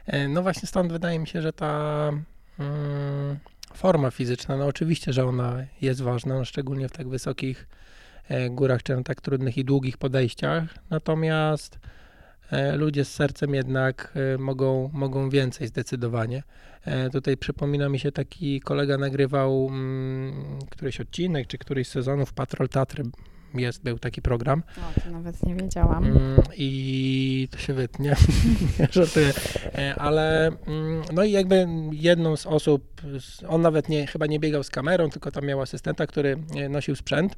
[0.05, 2.09] E, No właśnie stąd wydaje mi się, że ta
[2.59, 3.37] mm,
[3.73, 7.67] forma fizyczna, no oczywiście, że ona jest ważna, no szczególnie w tak wysokich
[8.27, 10.63] e, górach, czy na tak trudnych i długich podejściach.
[10.89, 11.79] Natomiast
[12.51, 16.43] e, ludzie z sercem jednak mogą, mogą więcej zdecydowanie.
[17.11, 22.69] Tutaj przypomina mi się taki kolega nagrywał mm, któryś odcinek, czy któryś z sezonów Patrol
[22.69, 23.03] Tatry.
[23.53, 24.63] Jest, był taki program.
[24.77, 26.03] O, to nawet nie wiedziałam.
[26.05, 26.19] Mm,
[26.57, 28.15] I to się wytnie,
[28.91, 29.31] żartuję.
[29.75, 33.01] E, Ale mm, no i jakby jedną z osób,
[33.47, 36.95] on nawet nie, chyba nie biegał z kamerą, tylko tam miał asystenta, który e, nosił
[36.95, 37.35] sprzęt.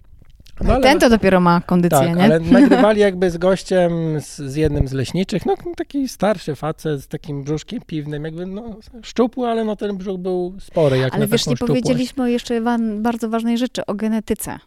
[0.63, 2.23] No, Ten to dopiero ma kondycję, tak, nie?
[2.23, 3.91] ale nagrywali jakby z gościem,
[4.21, 8.77] z, z jednym z leśniczych, no taki starszy facet z takim brzuszkiem piwnym, jakby no
[9.03, 12.77] szczupły, ale no ten brzuch był spory jak Ale na wiesz, nie powiedzieliśmy jeszcze wa-
[12.97, 14.59] bardzo ważnej rzeczy, o genetyce.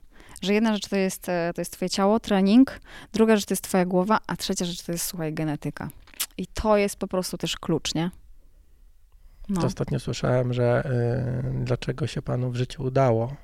[0.43, 2.81] Że jedna rzecz to jest, e, to jest twoje ciało, trening,
[3.13, 5.89] druga rzecz to jest twoja głowa, a trzecia rzecz to jest, słuchaj, genetyka.
[6.37, 8.11] I to jest po prostu też klucz, nie?
[9.49, 9.65] No.
[9.67, 10.91] Ostatnio słyszałem, że
[11.61, 13.37] y, dlaczego się panu w życiu udało.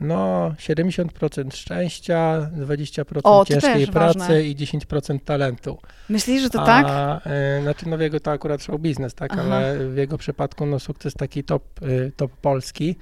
[0.00, 4.42] No, 70% szczęścia, 20% O, ciężkiej pracy ważne.
[4.42, 5.78] i 10% talentu.
[6.08, 6.86] Myślisz, że to A, tak?
[7.26, 9.42] e, znaczy, no w jego to akurat show biznes, tak, Aha.
[9.42, 12.96] ale w jego przypadku no sukces taki top, y, top polski,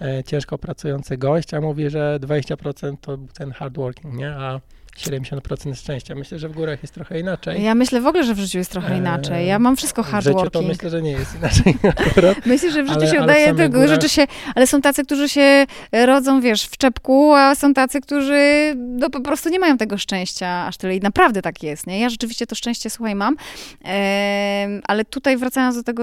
[0.00, 4.60] e, ciężko pracujący gość, a mówi, że 20% to ten hard working, nie, a
[4.98, 6.14] 70% szczęścia.
[6.14, 7.62] Myślę, że w górach jest trochę inaczej.
[7.62, 9.46] Ja myślę w ogóle, że w życiu jest trochę Eee, inaczej.
[9.46, 10.68] Ja mam wszystko w hard życiu to working.
[10.68, 11.74] myślę, że nie jest inaczej
[12.10, 12.46] akurat.
[12.46, 15.04] Myślę, że w życiu Ale- się w udaje tego, górach- rzeczy się, ale są tacy,
[15.04, 19.78] którzy się rodzą, wiesz, w czepku, a są tacy, którzy no, po prostu nie mają
[19.78, 22.00] tego szczęścia aż tyle i naprawdę tak jest, nie?
[22.00, 23.36] Ja rzeczywiście to szczęście, słuchaj, mam,
[23.84, 26.02] Em, ale tutaj wracając do tego,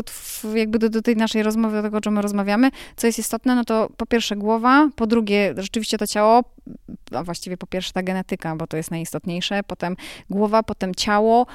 [0.55, 3.55] jakby do, do tej naszej rozmowy, do tego, o czym my rozmawiamy, co jest istotne,
[3.55, 6.43] no to po pierwsze głowa, po drugie rzeczywiście to ciało,
[7.15, 9.95] a właściwie po pierwsze ta genetyka, bo to jest najistotniejsze, potem
[10.29, 11.45] głowa, potem ciało,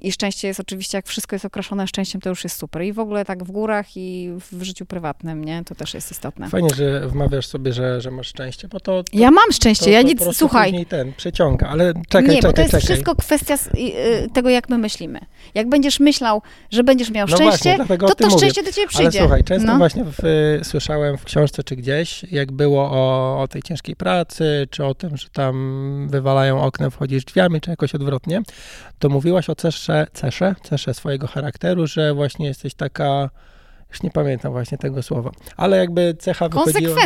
[0.00, 2.82] i szczęście jest oczywiście, jak wszystko jest okraszone szczęściem, to już jest super.
[2.82, 5.64] I w ogóle tak w górach i w życiu prywatnym, nie?
[5.64, 6.48] To też jest istotne.
[6.48, 9.90] Fajnie, że wmawiasz sobie, że, że masz szczęście, bo to, to, Ja mam szczęście, to,
[9.90, 12.60] ja to nic, po prostu słuchaj, później ten przeciąga, ale czekaj, nie, czekaj, bo to
[12.62, 12.86] jest czekaj.
[12.86, 15.20] wszystko kwestia i, y, tego, jak my myślimy.
[15.54, 18.38] Jak będziesz myślał, że będziesz miał No szczęście, właśnie, to to mówię.
[18.38, 19.18] szczęście do ciebie Ale przyjdzie.
[19.18, 19.78] słuchaj, często no.
[19.78, 20.24] właśnie w,
[20.60, 24.94] y, słyszałem w książce czy gdzieś, jak było o, o tej ciężkiej pracy, czy o
[24.94, 28.42] tym, że tam wywalają oknem, wchodzisz drzwiami, czy jakoś odwrotnie,
[28.98, 29.54] to mówiłaś o
[29.88, 33.30] cesze, cesze, cesze swojego charakteru, że właśnie jesteś taka,
[33.90, 36.96] już nie pamiętam właśnie tego słowa, ale jakby cecha wychodziła,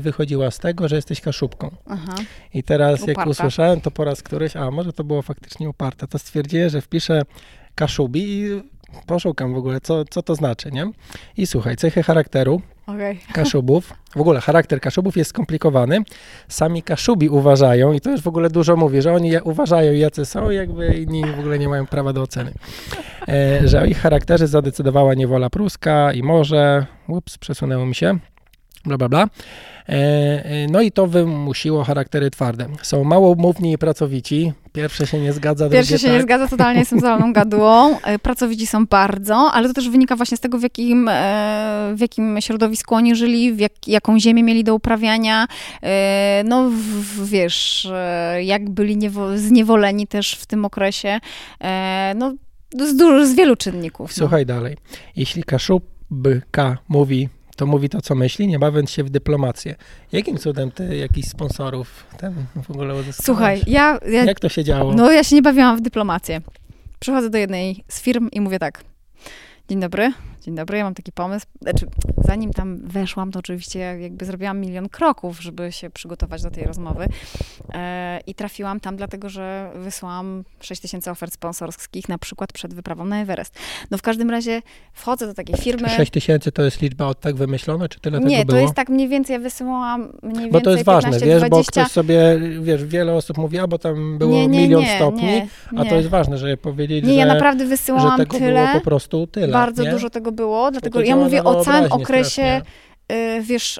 [0.00, 1.70] wychodziła z tego, że jesteś kaszubką.
[1.86, 2.14] Aha.
[2.54, 3.30] I teraz jak Uparta.
[3.30, 7.22] usłyszałem to po raz któryś, a może to było faktycznie uparte, to stwierdziłem, że wpiszę
[7.74, 8.62] Kaszubi i
[9.06, 10.90] poszukam w ogóle, co, co to znaczy, nie?
[11.36, 13.20] I słuchaj, cechy charakteru Okej.
[13.32, 15.98] Kaszubów, w ogóle charakter Kaszubów jest skomplikowany.
[16.48, 20.50] Sami Kaszubi uważają, i to już w ogóle dużo mówi, że oni uważają, jacy są,
[20.50, 22.52] jakby inni w ogóle nie mają prawa do oceny.
[23.28, 28.18] E, że o ich charakterze zadecydowała niewola pruska i morze, ups, przesunęło mi się,
[28.84, 29.28] bla, bla, bla.
[29.88, 29.92] E,
[30.44, 32.66] e, No i to wymusiło charaktery twarde.
[32.82, 34.52] Są małomówni i pracowici.
[34.72, 36.16] Pierwsze się nie zgadza, Pierwsze się tak.
[36.16, 38.00] nie zgadza, totalnie jestem zalaną gadułą.
[38.00, 41.10] E, Pracowici są bardzo, ale to też wynika właśnie z tego, w jakim,
[41.94, 45.46] w jakim środowisku oni żyli, w jak, jaką ziemię mieli do uprawiania.
[46.44, 47.88] No w, wiesz,
[48.40, 51.20] jak byli niewo, zniewoleni też w tym okresie.
[52.14, 52.34] No
[52.86, 54.10] z, dużo, z wielu czynników.
[54.10, 54.14] no.
[54.14, 54.76] Słuchaj dalej.
[55.16, 57.28] Jeśli Kaszubka mówi,
[57.60, 59.74] to mówi to, co myśli, nie bawiąc się w dyplomację.
[60.12, 63.24] Jakim cudem ty jakichś sponsorów ten w ogóle uzyskałeś?
[63.26, 64.94] Słuchaj, ja, ja, Jak to się działo?
[64.94, 66.40] no ja się nie bawiłam w dyplomację.
[67.00, 68.84] Przychodzę do jednej z firm i mówię tak.
[69.68, 71.46] Dzień dobry, dzień dobry, ja mam taki pomysł.
[71.62, 71.86] Znaczy,
[72.24, 76.64] zanim tam weszłam, to oczywiście ja jakby zrobiłam milion kroków, żeby się przygotować do tej
[76.64, 77.06] rozmowy.
[77.74, 83.04] E, I trafiłam tam dlatego, że wysłałam 6 tysięcy ofert sponsorskich, na przykład przed wyprawą
[83.04, 83.58] na Everest.
[83.90, 84.62] No w każdym razie
[84.92, 85.88] wchodzę do takiej firmy.
[85.88, 88.60] 6 tysięcy to jest liczba od tak wymyślona, czy tyle Nie, tego to było?
[88.62, 91.50] jest tak mniej więcej, ja wysyłałam mniej więcej bo to jest 15, ważne, wiesz, 20.
[91.50, 94.96] bo ktoś sobie, wiesz, wiele osób mówi, a bo tam było nie, nie, milion nie,
[94.96, 95.90] stopni, nie, a nie.
[95.90, 98.66] to jest ważne, żeby powiedzieć, Nie, że, ja naprawdę że wysyłałam tego tyle.
[98.66, 99.48] było po prostu tyle.
[99.52, 99.90] Bardzo nie?
[99.90, 102.62] dużo tego było, Bo dlatego ja mówię o całym okresie, strasznie.
[103.38, 103.76] y, wiesz,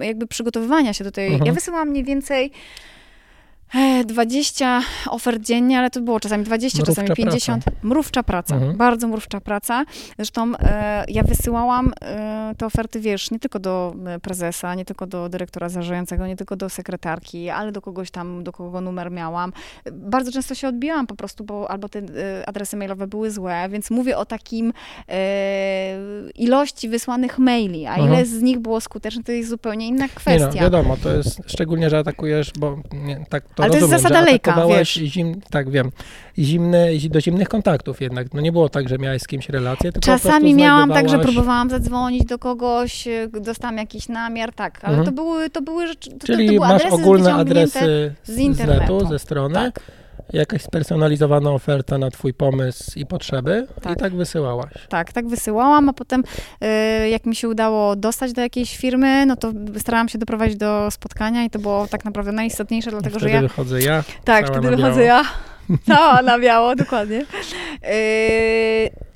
[0.00, 1.26] y, jakby przygotowywania się do tej.
[1.26, 1.46] Mhm.
[1.46, 2.52] Ja wysyłam mniej więcej
[4.06, 7.64] 20 ofert dziennie, ale to było czasami 20, Mrówcza czasami 50.
[7.82, 8.76] Mrówcza praca, Mhm.
[8.76, 9.84] bardzo mrówcza praca.
[10.16, 15.06] Zresztą e, ja wysyłałam e, te oferty, wiesz, nie tylko do e, prezesa, nie tylko
[15.06, 19.52] do dyrektora zarządzającego, nie tylko do sekretarki, ale do kogoś tam, do kogo numer miałam.
[19.92, 23.90] Bardzo często się odbijałam po prostu, bo albo te e, adresy mailowe były złe, więc
[23.90, 24.72] mówię o takim
[25.08, 25.14] e,
[26.34, 28.26] ilości wysłanych maili, a ile Mhm.
[28.26, 30.46] z nich było skuteczne, to jest zupełnie inna Nie kwestia.
[30.54, 34.20] no, wiadomo, to jest, szczególnie, że atakujesz, bo nie, tak to Ale to jest zasada
[34.20, 34.94] lejka, wiesz.
[34.94, 35.90] Zim, tak, wiem,
[36.38, 38.34] zimny, do zimnych kontaktów jednak.
[38.34, 42.24] No nie było tak, że miałeś z kimś relację, Czasami miałam tak, że próbowałam zadzwonić
[42.24, 45.06] do kogoś, y, dostałam jakiś namiar, tak, ale Mhm.
[45.06, 48.38] to były, to były rzeczy, to, to Czyli były masz adresy ogólne adresy z z
[48.38, 48.80] internetu.
[48.94, 49.80] netu, ze strony, Tak.
[50.32, 53.92] Jakaś spersonalizowana oferta na twój pomysł i potrzeby Tak.
[53.92, 54.72] i tak wysyłałaś.
[54.88, 56.24] Tak, tak wysyłałam, a potem
[57.04, 60.90] y, jak mi się udało dostać do jakiejś firmy, no to starałam się doprowadzić do
[60.90, 63.42] spotkania i to było tak naprawdę najistotniejsze, dlatego że Wtedy ja...
[63.42, 64.04] wychodzę ja.
[64.24, 65.22] Tak, wtedy wychodzę ja.
[65.86, 67.18] Cała na biało, dokładnie.
[67.82, 69.11] Yy,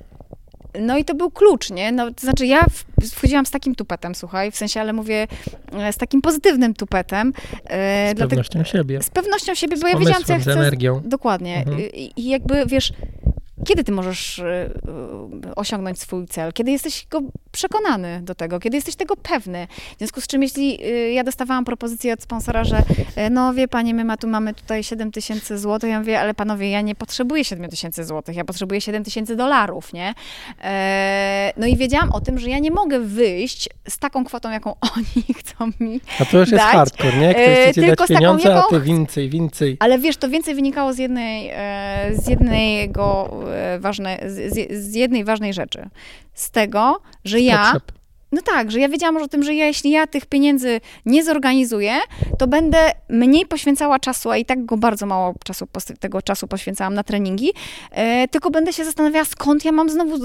[0.79, 1.91] no i to był klucz, nie?
[1.91, 2.65] No, to znaczy ja
[3.11, 5.27] wchodziłam z takim tupetem, słuchaj, w sensie, ale mówię
[5.73, 7.33] e, z takim pozytywnym tupetem.
[7.65, 9.03] e, Z dlatego- pewnością siebie.
[9.03, 10.67] z pewnością siebie, Z bo ja wiedziałam, co ja pomysłem, z chcę.
[10.67, 11.01] energią.
[11.05, 11.57] Dokładnie.
[11.57, 11.79] Mhm.
[11.93, 12.93] I, jakby, wiesz,
[13.67, 14.45] kiedy ty możesz y,
[15.55, 16.53] osiągnąć swój cel?
[16.53, 17.21] Kiedy jesteś go
[17.57, 19.67] przekonany do tego, kiedy jesteś tego pewny.
[19.95, 23.67] W związku z czym, jeśli y, ja dostawałam propozycję od sponsora, że y, no wie
[23.67, 26.95] pani, my ma, tu mamy tutaj 7 tysięcy złotych, ja mówię, ale panowie, ja nie
[26.95, 30.13] potrzebuję 7 tysięcy złotych, ja potrzebuję 7 tysięcy dolarów, nie?
[30.63, 34.75] E, no i wiedziałam o tym, że ja nie mogę wyjść z taką kwotą, jaką
[34.95, 37.33] oni chcą mi A to już jest dać, hardcore, nie?
[37.33, 39.77] Ktoś e, chce ci tylko dać z taką, pieniądze, a jaką ty więcej, więcej.
[39.79, 43.29] ale wiesz, to więcej wynikało z jednej, e, z jednego
[43.79, 45.89] ważne, z, z- z jednej ważnej rzeczy.
[46.37, 47.91] Z tego, że ja, Potrzeb.
[48.37, 51.93] No tak, że ja wiedziałam o tym, że ja, jeśli ja tych pieniędzy nie zorganizuję,
[52.39, 55.67] to będę mniej poświęcała czasu, a i tak go bardzo mało czasu,
[55.99, 57.51] tego czasu poświęcałam na treningi,
[57.91, 60.17] e, tylko będę się zastanawiała, skąd ja mam znowu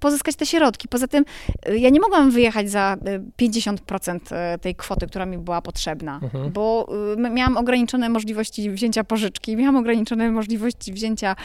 [0.00, 0.88] pozyskać te środki.
[0.88, 1.24] Poza tym
[1.66, 6.20] e, ja nie mogłam wyjechać za e, 50% e, tej kwoty, która mi była potrzebna,
[6.22, 6.52] Mhm.
[6.52, 6.88] bo
[7.26, 11.36] y, miałam ograniczone możliwości wzięcia pożyczki, miałam ograniczone możliwości wzięcia,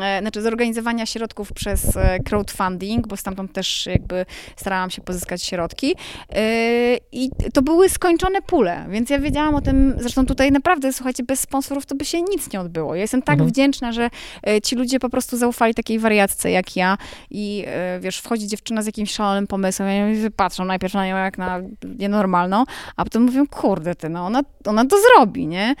[0.00, 4.26] e, znaczy zorganizowania środków przez e, crowdfunding, bo stamtąd też jakby
[4.56, 5.94] starałam się pozyskać środki.
[6.36, 11.22] Y, I to były skończone pule, więc ja wiedziałam o tym, zresztą tutaj naprawdę, słuchajcie,
[11.22, 12.94] bez sponsorów to by się nic nie odbyło.
[12.94, 13.50] Ja jestem tak Mhm.
[13.50, 14.10] wdzięczna, że
[14.46, 16.98] e, ci ludzie po prostu zaufali takiej wariatce jak ja
[17.30, 21.38] i e, wiesz, wchodzi dziewczyna z jakimś szalonym pomysłem, ja patrzą najpierw na nią jak
[21.38, 21.60] na
[21.98, 22.64] nienormalną,
[22.96, 25.74] a potem mówią, kurde ty, no ona, ona to zrobi, nie?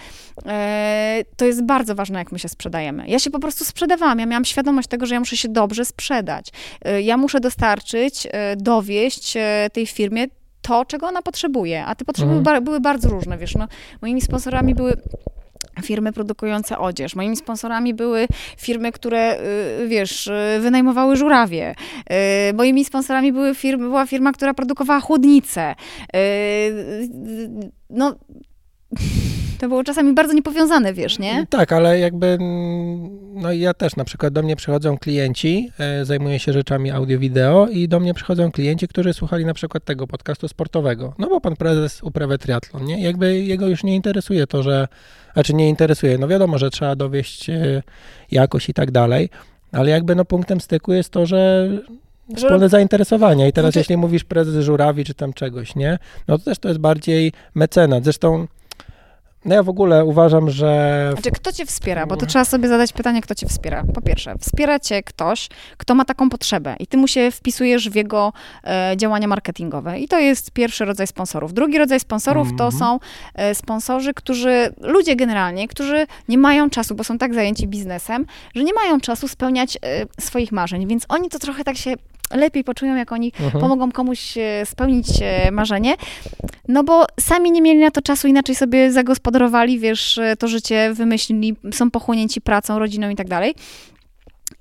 [0.46, 3.04] E, to jest bardzo ważne, jak my się sprzedajemy.
[3.08, 6.48] Ja się po prostu sprzedawałam, ja miałam świadomość tego, że ja muszę się dobrze sprzedać.
[7.02, 9.34] Ja muszę dostarczyć, dowieść
[9.72, 10.26] tej firmie
[10.62, 12.64] to, czego ona potrzebuje, a te potrzeby Mhm.
[12.64, 13.68] były bardzo różne, wiesz, no,
[14.02, 14.92] moimi sponsorami były
[15.82, 17.14] firmy produkujące odzież.
[17.16, 18.26] Moimi sponsorami były
[18.58, 19.38] firmy, które,
[19.80, 21.74] y, wiesz, y, wynajmowały żurawie.
[22.50, 25.74] Y, Moimi sponsorami były firmy, była firma, która produkowała chłodnice.
[27.90, 28.14] No,
[29.58, 31.46] to było czasami bardzo niepowiązane, wiesz, nie?
[31.50, 36.38] Tak, ale jakby, mm, no ja też na przykład do mnie przychodzą klienci, e, zajmuję
[36.38, 41.14] się rzeczami audio-wideo i do mnie przychodzą klienci, którzy słuchali na przykład tego podcastu sportowego.
[41.18, 43.02] No bo pan prezes uprawia triatlon, nie?
[43.02, 44.88] Jakby jego już nie interesuje to, że,
[45.32, 47.82] znaczy nie interesuje, no wiadomo, że trzeba dowieść e,
[48.30, 49.28] jakość i tak dalej,
[49.72, 51.68] ale jakby no punktem styku jest to, że
[52.36, 53.48] wspólne zainteresowania.
[53.48, 55.98] I teraz Znaczy- jeśli mówisz prezes żurawi czy tam czegoś, nie?
[56.28, 58.04] No to też to jest bardziej mecenat.
[58.04, 58.46] Zresztą
[59.44, 62.06] no ja w ogóle uważam, że Znaczy, kto cię wspiera?
[62.06, 63.82] Bo to trzeba sobie zadać pytanie, kto cię wspiera.
[63.94, 67.94] Po pierwsze, wspiera cię ktoś, kto ma taką potrzebę i ty mu się wpisujesz w
[67.94, 68.32] jego
[68.64, 69.98] e, działania marketingowe.
[69.98, 71.54] I to jest pierwszy rodzaj sponsorów.
[71.54, 72.72] Drugi rodzaj sponsorów to Mhm.
[72.80, 72.98] są
[73.34, 78.64] e, sponsorzy, którzy, ludzie generalnie, którzy nie mają czasu, bo są tak zajęci biznesem, że
[78.64, 79.78] nie mają czasu spełniać e,
[80.22, 81.94] swoich marzeń, więc oni to trochę tak się
[82.34, 83.60] lepiej poczują, jak oni Mhm.
[83.60, 85.94] pomogą komuś e, spełnić e, marzenie,
[86.68, 90.90] no bo sami nie mieli na to czasu, inaczej sobie zagospodarowali, wiesz, e, to życie,
[90.94, 93.54] wymyślili, są pochłonięci pracą, rodziną i tak dalej.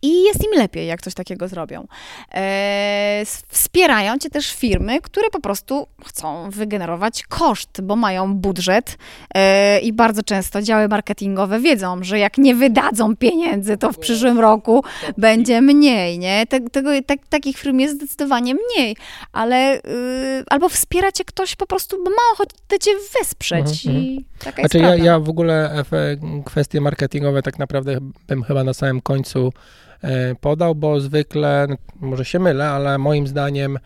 [0.01, 1.87] I jest im lepiej, jak coś takiego zrobią.
[2.33, 8.97] E, wspierają cię też firmy, które po prostu chcą wygenerować koszt, bo mają budżet
[9.35, 14.39] e, i bardzo często działy marketingowe wiedzą, że jak nie wydadzą pieniędzy, to w przyszłym
[14.39, 14.83] roku
[15.17, 16.45] będzie mniej, nie?
[16.47, 18.95] Te, tego, tak, takich firm jest zdecydowanie mniej,
[19.31, 24.25] ale y, albo wspiera cię ktoś po prostu, bo ma ochotę cię wesprzeć Mhm, i
[24.39, 27.97] taka jest Znaczy ja, ja w ogóle efe- kwestie marketingowe tak naprawdę
[28.27, 29.53] bym chyba na samym końcu
[29.89, 29.90] e,
[30.39, 31.67] podał, bo zwykle,
[31.99, 33.79] może się mylę, ale moim zdaniem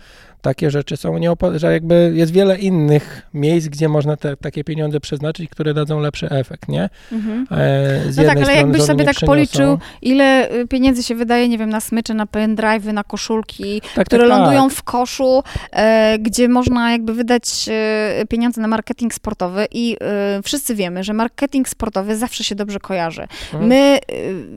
[0.45, 4.99] takie rzeczy są nieopo- że jakby jest wiele innych miejsc, gdzie można te, takie pieniądze
[4.99, 6.89] przeznaczyć, które dadzą lepszy efekt, nie?
[7.11, 7.47] Mhm.
[7.51, 11.57] E, No tak, ale jakbyś sobie tak przyniosą- policzył, ile y, pieniędzy się wydaje, nie
[11.57, 14.39] wiem, na smycze, na pendrive'y, na koszulki, tak, które tak, tak.
[14.39, 20.41] lądują w koszu, e, gdzie można jakby wydać e, pieniądze na marketing sportowy i e,
[20.43, 23.21] wszyscy wiemy, że marketing sportowy zawsze się dobrze kojarzy.
[23.53, 23.67] Mhm.
[23.67, 23.99] My e,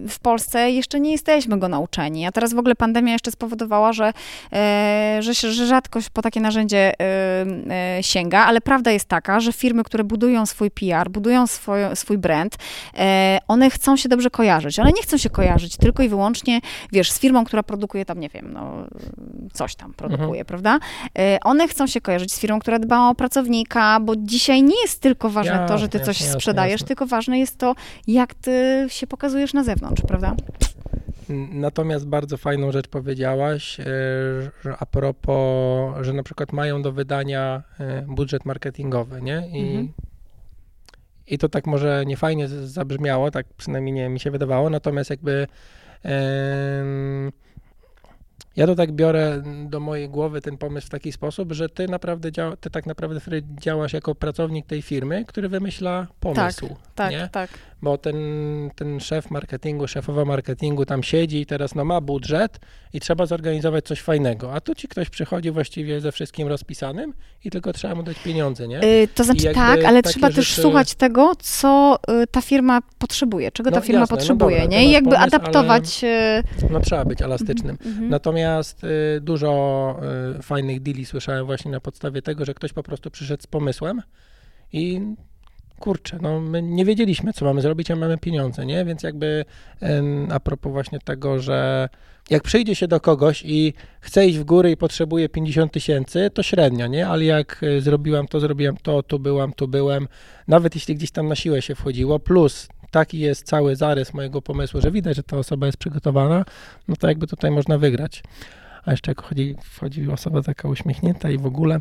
[0.08, 4.12] w Polsce jeszcze nie jesteśmy go nauczeni, a teraz w ogóle pandemia jeszcze spowodowała, że,
[4.52, 7.46] e, że, się- że rzadko po takie narzędzie e,
[7.98, 12.18] e, sięga, ale prawda jest taka, że firmy, które budują swój PR, budują swój, swój
[12.18, 12.56] brand,
[12.96, 16.60] e, one chcą się dobrze kojarzyć, ale nie chcą się kojarzyć tylko i wyłącznie,
[16.92, 18.72] wiesz, z firmą, która produkuje tam, nie wiem, no,
[19.52, 20.78] coś tam produkuje, prawda?
[21.18, 25.00] E, One chcą się kojarzyć z firmą, która dba o pracownika, bo dzisiaj nie jest
[25.00, 26.86] tylko ważne to, że ty Jasne, coś sprzedajesz, jasne.
[26.86, 27.74] tylko ważne jest to,
[28.06, 30.34] jak ty się pokazujesz na zewnątrz, prawda?
[31.52, 33.84] Natomiast bardzo fajną rzecz powiedziałaś, e,
[34.64, 39.48] że a propos, że na przykład mają do wydania e, budżet marketingowy, nie?
[39.52, 39.88] I, Mhm.
[41.26, 45.10] i to tak może nie fajnie z- zabrzmiało, tak przynajmniej nie mi się wydawało, natomiast
[45.10, 45.46] jakby
[48.58, 52.32] Ja to tak biorę do mojej głowy ten pomysł w taki sposób, że ty naprawdę
[52.32, 56.68] działa, ty tak naprawdę Fred, działasz jako pracownik tej firmy, który wymyśla pomysł.
[56.94, 57.28] Tak, nie?
[57.32, 57.50] tak.
[57.82, 58.16] Bo ten,
[58.74, 62.58] ten szef marketingu, szefowa marketingu tam siedzi i teraz no ma budżet
[62.92, 64.54] i trzeba zorganizować coś fajnego.
[64.54, 67.12] A tu ci ktoś przychodzi właściwie ze wszystkim rozpisanym
[67.44, 68.84] i tylko trzeba mu dać pieniądze, nie?
[68.84, 73.52] Y, to znaczy tak, ale trzeba też rzeczy- słuchać tego, co y, ta firma potrzebuje,
[73.52, 74.82] czego ta No firma jasne, no potrzebuje, dobra, to nie?
[74.82, 76.04] I masz jakby pomysł, adaptować.
[76.04, 77.78] y, No trzeba być elastycznym.
[77.86, 78.08] mhm.
[78.08, 78.47] Natomiast
[79.16, 80.00] y, dużo
[80.38, 84.02] y, fajnych deali słyszałem właśnie na podstawie tego, że ktoś po prostu przyszedł z pomysłem
[84.72, 85.00] i
[85.78, 88.84] kurczę, no my nie wiedzieliśmy, co mamy zrobić, a mamy pieniądze, nie?
[88.84, 89.44] Więc jakby
[90.30, 91.88] a propos właśnie tego, że
[92.30, 96.42] jak przyjdzie się do kogoś i chce iść w górę i potrzebuje 50 tysięcy, to
[96.42, 97.08] średnio, nie?
[97.08, 100.08] Ale jak y, zrobiłam to, zrobiłam to, tu byłam, tu byłem,
[100.48, 104.80] nawet jeśli gdzieś tam na siłę się wchodziło, plus taki jest cały zarys mojego pomysłu,
[104.80, 106.44] że widać, że ta osoba jest przygotowana,
[106.88, 108.22] no to jakby tutaj można wygrać.
[108.84, 111.80] A jeszcze jak chodzi, wchodzi osoba taka uśmiechnięta i w ogóle.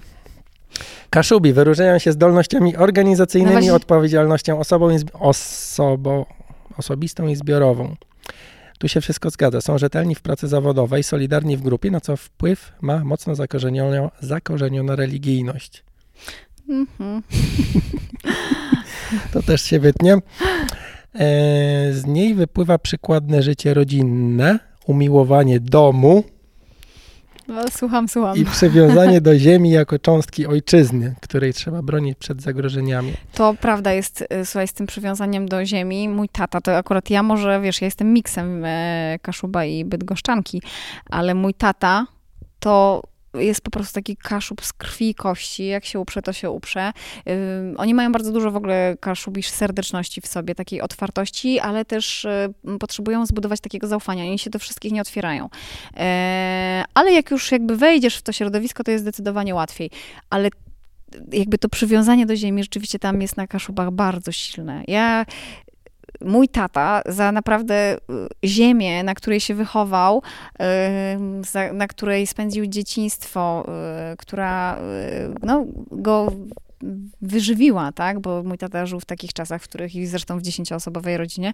[1.09, 6.25] Kaszubi wyróżniają się zdolnościami organizacyjnymi, No odpowiedzialnością osobą i osobą,
[6.77, 7.95] osobistą i zbiorową.
[8.79, 9.61] Tu się wszystko zgadza.
[9.61, 14.95] Są rzetelni w pracy zawodowej, solidarni w grupie, na co wpływ ma mocno zakorzenioną, zakorzeniona
[14.95, 15.83] religijność.
[16.69, 17.23] Mhm.
[19.33, 20.17] To też się wytnie.
[21.15, 21.19] E,
[21.93, 26.23] z niej wypływa przykładne życie rodzinne, umiłowanie domu,
[27.47, 28.37] No, słucham, słucham.
[28.37, 33.13] i przywiązanie do ziemi jako cząstki ojczyzny, której trzeba bronić przed zagrożeniami.
[33.33, 36.09] To prawda jest, y, słuchaj, z tym przywiązaniem do ziemi.
[36.09, 40.61] Mój tata, to akurat ja może, wiesz, ja jestem miksem e, Kaszuba i Bydgoszczanki,
[41.09, 42.05] ale mój tata
[42.59, 43.01] to
[43.33, 45.65] jest po prostu taki kaszub z krwi i kości.
[45.65, 46.91] Jak się uprze, to się uprze.
[47.77, 52.53] Oni mają bardzo dużo w ogóle kaszubisz serdeczności w sobie, takiej otwartości, ale też y,
[52.79, 54.23] potrzebują zbudować takiego zaufania.
[54.23, 55.49] Oni się do wszystkich nie otwierają.
[55.97, 59.91] E, ale jak już jakby wejdziesz w to środowisko, to jest zdecydowanie łatwiej.
[60.29, 60.49] Ale
[61.31, 64.83] jakby to przywiązanie do ziemi rzeczywiście tam jest na Kaszubach bardzo silne.
[64.87, 65.25] Ja,
[66.25, 67.99] mój tata za naprawdę y,
[68.47, 70.21] ziemię, na której się wychował,
[71.71, 73.65] y, na której spędził dzieciństwo,
[74.13, 74.77] y, która
[75.43, 76.31] no, go
[77.21, 81.17] wyżywiła, tak, bo mój tata żył w takich czasach, w których i zresztą w dziesięcioosobowej
[81.17, 81.53] rodzinie,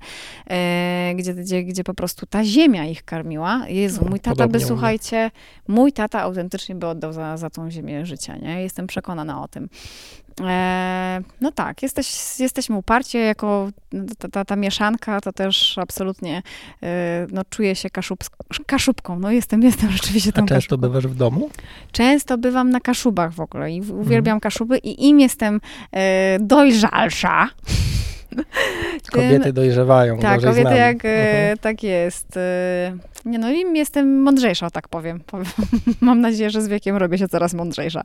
[0.50, 3.68] e, gdzie, gdzie, gdzie po prostu ta ziemia ich karmiła.
[3.68, 5.32] Jezu, mój tata Podobnie by, słuchajcie,
[5.68, 8.62] mój tata autentycznie by oddał za, za tą ziemię życia, nie?
[8.62, 9.70] Jestem przekonana o tym.
[10.42, 13.70] E, no tak, jesteś, jesteśmy uparcie, jako
[14.20, 16.42] ta, ta, ta mieszanka, to też absolutnie
[16.84, 18.20] e, no, czuję się kaszub,
[18.66, 19.20] kaszubką.
[19.20, 20.78] No jestem, jestem rzeczywiście A tą często kaszubką.
[20.88, 21.50] bywasz w domu?
[21.92, 25.62] Często bywam na kaszubach w ogóle i uwielbiam kaszuby i im jestem
[25.92, 27.50] e, dojrzalsza.
[29.12, 30.20] Kobiety dojrzewają.
[30.20, 31.58] tak, kobiety jak, Mhm.
[31.58, 32.40] tak jest.
[33.26, 35.22] Nie no, im jestem mądrzejsza, tak powiem.
[36.02, 38.04] Mam nadzieję, że z wiekiem robię się coraz mądrzejsza.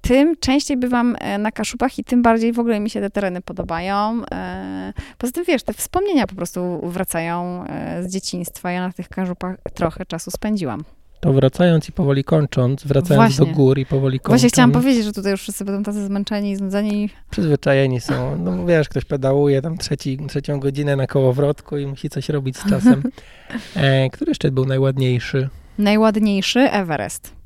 [0.00, 3.40] Tym częściej bywam e, na Kaszubach i tym bardziej w ogóle mi się te tereny
[3.40, 4.22] podobają.
[4.32, 8.72] E, Poza tym, wiesz, te wspomnienia po prostu wracają e, z dzieciństwa.
[8.72, 10.84] Ja na tych Kaszubach trochę czasu spędziłam.
[11.20, 13.52] To wracając i powoli kończąc, wracając Właśnie.
[13.52, 14.40] do gór i powoli kończąc.
[14.40, 17.10] Właśnie chciałam powiedzieć, że tutaj już wszyscy będą tacy zmęczeni i znudzeni.
[17.30, 18.38] Przyzwyczajeni są.
[18.38, 22.70] No wiesz, ktoś pedałuje tam trzeci, trzecią godzinę na kołowrotku i musi coś robić z
[22.70, 23.02] czasem.
[23.76, 25.48] E, który szczyt był najładniejszy?
[25.78, 27.39] Najładniejszy Everest.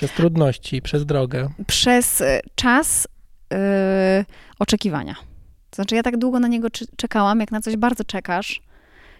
[0.00, 1.48] Przez trudności, przez drogę.
[1.66, 3.08] Przez e, czas
[3.52, 4.24] e,
[4.58, 5.14] oczekiwania.
[5.70, 8.60] To znaczy, ja tak długo na niego czekałam, jak na coś bardzo czekasz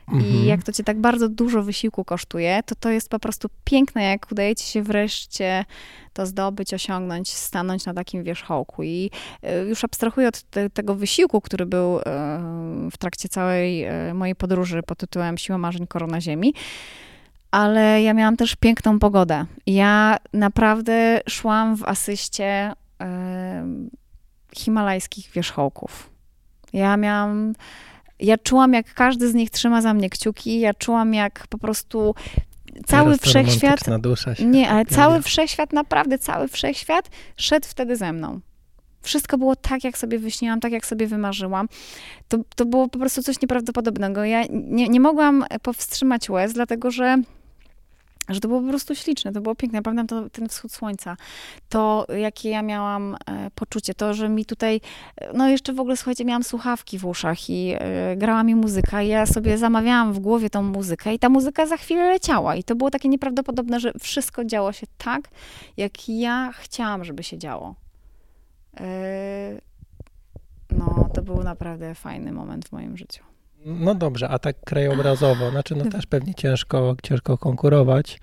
[0.08, 0.34] Mhm.
[0.34, 4.02] i jak to cię tak bardzo dużo wysiłku kosztuje, to to jest po prostu piękne,
[4.02, 5.64] jak udaje ci się wreszcie
[6.12, 8.82] to zdobyć, osiągnąć, stanąć na takim wierzchołku.
[8.82, 9.10] I
[9.42, 12.02] e, już abstrahuję od te, tego wysiłku, który był e,
[12.92, 16.54] w trakcie całej mojej podróży pod tytułem Siła Marzeń Korona Ziemi,
[17.50, 19.44] ale ja miałam też piękną pogodę.
[19.66, 23.66] Ja naprawdę szłam w asyście e,
[24.56, 26.10] himalajskich wierzchołków.
[26.72, 27.52] Ja miałam,
[28.20, 32.14] ja czułam, jak każdy z nich trzyma za mnie kciuki, ja czułam, jak po prostu
[32.86, 33.80] cały wszechświat,
[34.40, 38.40] nie, ale cały wszechświat, naprawdę cały wszechświat szedł wtedy ze mną.
[39.02, 41.68] Wszystko było tak, jak sobie wyśniłam, tak, jak sobie wymarzyłam.
[42.28, 44.24] To, to było po prostu coś nieprawdopodobnego.
[44.24, 47.22] Ja nie, nie mogłam powstrzymać łez, dlatego że
[48.34, 49.76] że to było po prostu śliczne, to było piękne.
[49.78, 51.16] Ja pamiętam to, ten wschód słońca,
[51.68, 54.80] to jakie ja miałam e, poczucie, to, że mi tutaj,
[55.16, 59.02] e, no jeszcze w ogóle, słuchajcie, miałam słuchawki w uszach i e, grała mi muzyka
[59.02, 62.64] i ja sobie zamawiałam w głowie tą muzykę i ta muzyka za chwilę leciała i
[62.64, 65.28] to było takie nieprawdopodobne, że wszystko działo się tak,
[65.76, 67.74] jak ja chciałam, żeby się działo.
[68.80, 69.60] E,
[70.70, 73.24] no, to był naprawdę fajny moment w moim życiu.
[73.64, 78.20] No dobrze, a tak krajobrazowo, znaczy no też pewnie ciężko, ciężko konkurować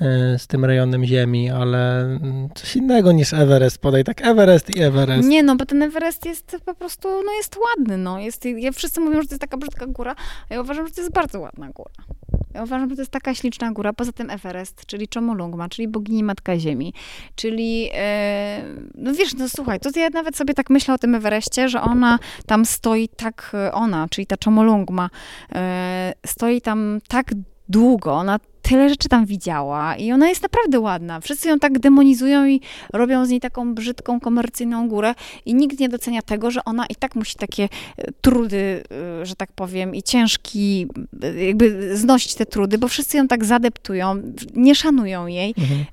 [0.00, 2.08] e, z tym rejonem ziemi, ale
[2.54, 5.28] coś innego niż Everest, podaj tak Everest i Everest.
[5.28, 8.18] Nie, no bo ten Everest jest po prostu, no jest ładny, no.
[8.18, 10.14] Jest, ja, wszyscy mówią, że to jest taka brzydka góra,
[10.50, 12.04] a ja uważam, że to jest bardzo ładna góra.
[12.54, 13.92] Ja uważam, że to jest taka śliczna góra.
[13.92, 16.94] Poza tym Everest, czyli Chomolungma, czyli bogini Matka Ziemi,
[17.34, 21.68] czyli, e, no wiesz, no słuchaj, to ja nawet sobie tak myślę o tym Everestie,
[21.68, 25.10] że ona tam stoi tak, e, ona, czyli ta Chomolungma,
[25.54, 27.26] e, stoi tam tak
[27.68, 28.38] długo, ona
[28.72, 31.20] tyle rzeczy tam widziała i ona jest naprawdę ładna.
[31.20, 32.60] Wszyscy ją tak demonizują i
[32.92, 35.14] robią z niej taką brzydką, komercyjną górę
[35.46, 38.82] i nikt nie docenia tego, że ona i tak musi takie e, trudy,
[39.20, 40.86] e, że tak powiem, i ciężki,
[41.22, 44.22] e, jakby znosić te trudy, bo wszyscy ją tak zadeptują,
[44.54, 45.84] nie szanują jej mhm.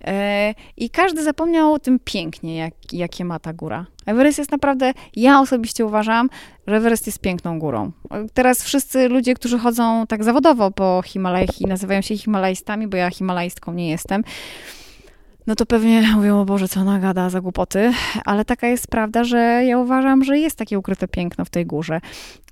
[0.77, 3.85] i każdy zapomniał o tym pięknie, jak, jakie ma ta góra.
[4.09, 6.29] Everest jest naprawdę, ja osobiście uważam,
[6.67, 7.91] że Everest jest piękną górą.
[8.33, 13.09] Teraz wszyscy ludzie, którzy chodzą tak zawodowo po Himalajach i nazywają się Himalajstami, bo ja
[13.09, 14.23] Himalajstką nie jestem,
[15.49, 17.91] no to pewnie mówią, o Boże, co ona gada za głupoty,
[18.25, 22.01] ale taka jest prawda, że ja uważam, że jest takie ukryte piękno w tej górze.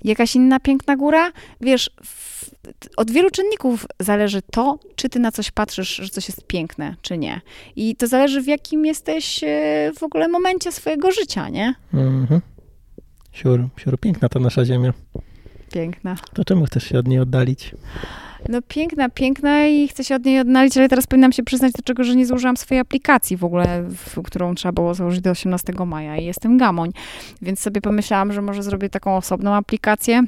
[0.04, 1.32] Jakaś inna piękna góra?
[1.62, 2.50] Wiesz, w,
[2.98, 7.18] od wielu czynników zależy to, czy ty na coś patrzysz, że coś jest piękne, czy
[7.18, 7.41] nie.
[7.76, 11.76] I to zależy, w jakim jesteś e, w ogóle momencie swojego życia, nie?
[11.93, 12.41] Mhm.
[13.32, 14.93] Siur, siur, piękna ta nasza ziemia.
[15.74, 16.16] Piękna.
[16.34, 17.72] To czemu chcesz się od niej oddalić?
[18.50, 21.84] No piękna, piękna i chcę się od niej odnaleźć, ale teraz powinnam się przyznać do
[21.84, 25.74] czego, że nie złożyłam swojej aplikacji w ogóle, w, którą trzeba było założyć do 18
[25.86, 26.91] maja i jestem gamoń.
[27.41, 30.24] Więc sobie pomyślałam, że może zrobię taką osobną aplikację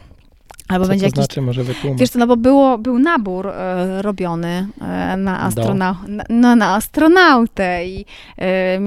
[0.69, 1.99] Albo Co będzie to jakiś, znaczy, może wytłumacz.
[1.99, 6.75] Wiesz co, no bo było, był nabór e, robiony e, na, astronau na, no, na
[6.75, 8.05] astronautę i
[8.37, 8.79] e,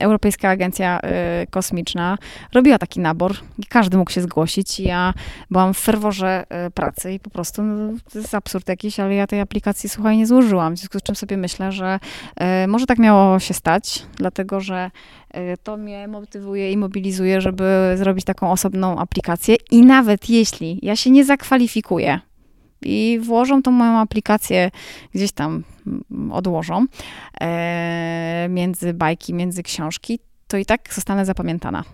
[0.00, 1.00] Europejska Agencja
[1.50, 2.18] Kosmiczna
[2.52, 4.80] robiła taki nabór i każdy mógł się zgłosić.
[4.80, 5.14] I ja
[5.50, 6.44] byłam w ferworze
[6.74, 10.26] pracy i po prostu, no, to jest absurd jakiś, ale ja tej aplikacji, słuchaj, nie
[10.26, 11.98] złożyłam, w związku z czym sobie myślę, że
[12.68, 14.90] może tak miało się stać, dlatego, że
[15.62, 19.56] to mnie motywuje i mobilizuje, żeby zrobić taką osobną aplikację.
[19.70, 22.20] I nawet jeśli ja się nie zakwalifikuję
[22.82, 24.70] i włożą tą moją aplikację
[25.14, 26.86] gdzieś tam, mm, odłożą
[27.40, 31.84] e, między bajki, między książki, to i tak zostanę zapamiętana.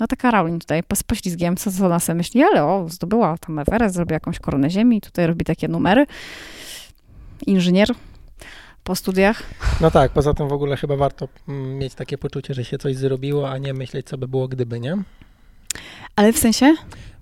[0.00, 3.58] No taka Rowling tutaj z poślizgiem, co, co ona sobie myśli, ale o, zdobyła tam
[3.58, 6.06] Everest, zrobiła jakąś koronę ziemi, tutaj robi takie numery.
[7.46, 7.88] Inżynier,
[8.84, 9.42] po studiach.
[9.80, 12.96] No tak, poza tym w ogóle chyba warto mm, mieć takie poczucie, że się coś
[12.96, 14.96] zrobiło, a nie myśleć, co by było gdyby, nie?
[16.16, 16.74] Ale w sensie?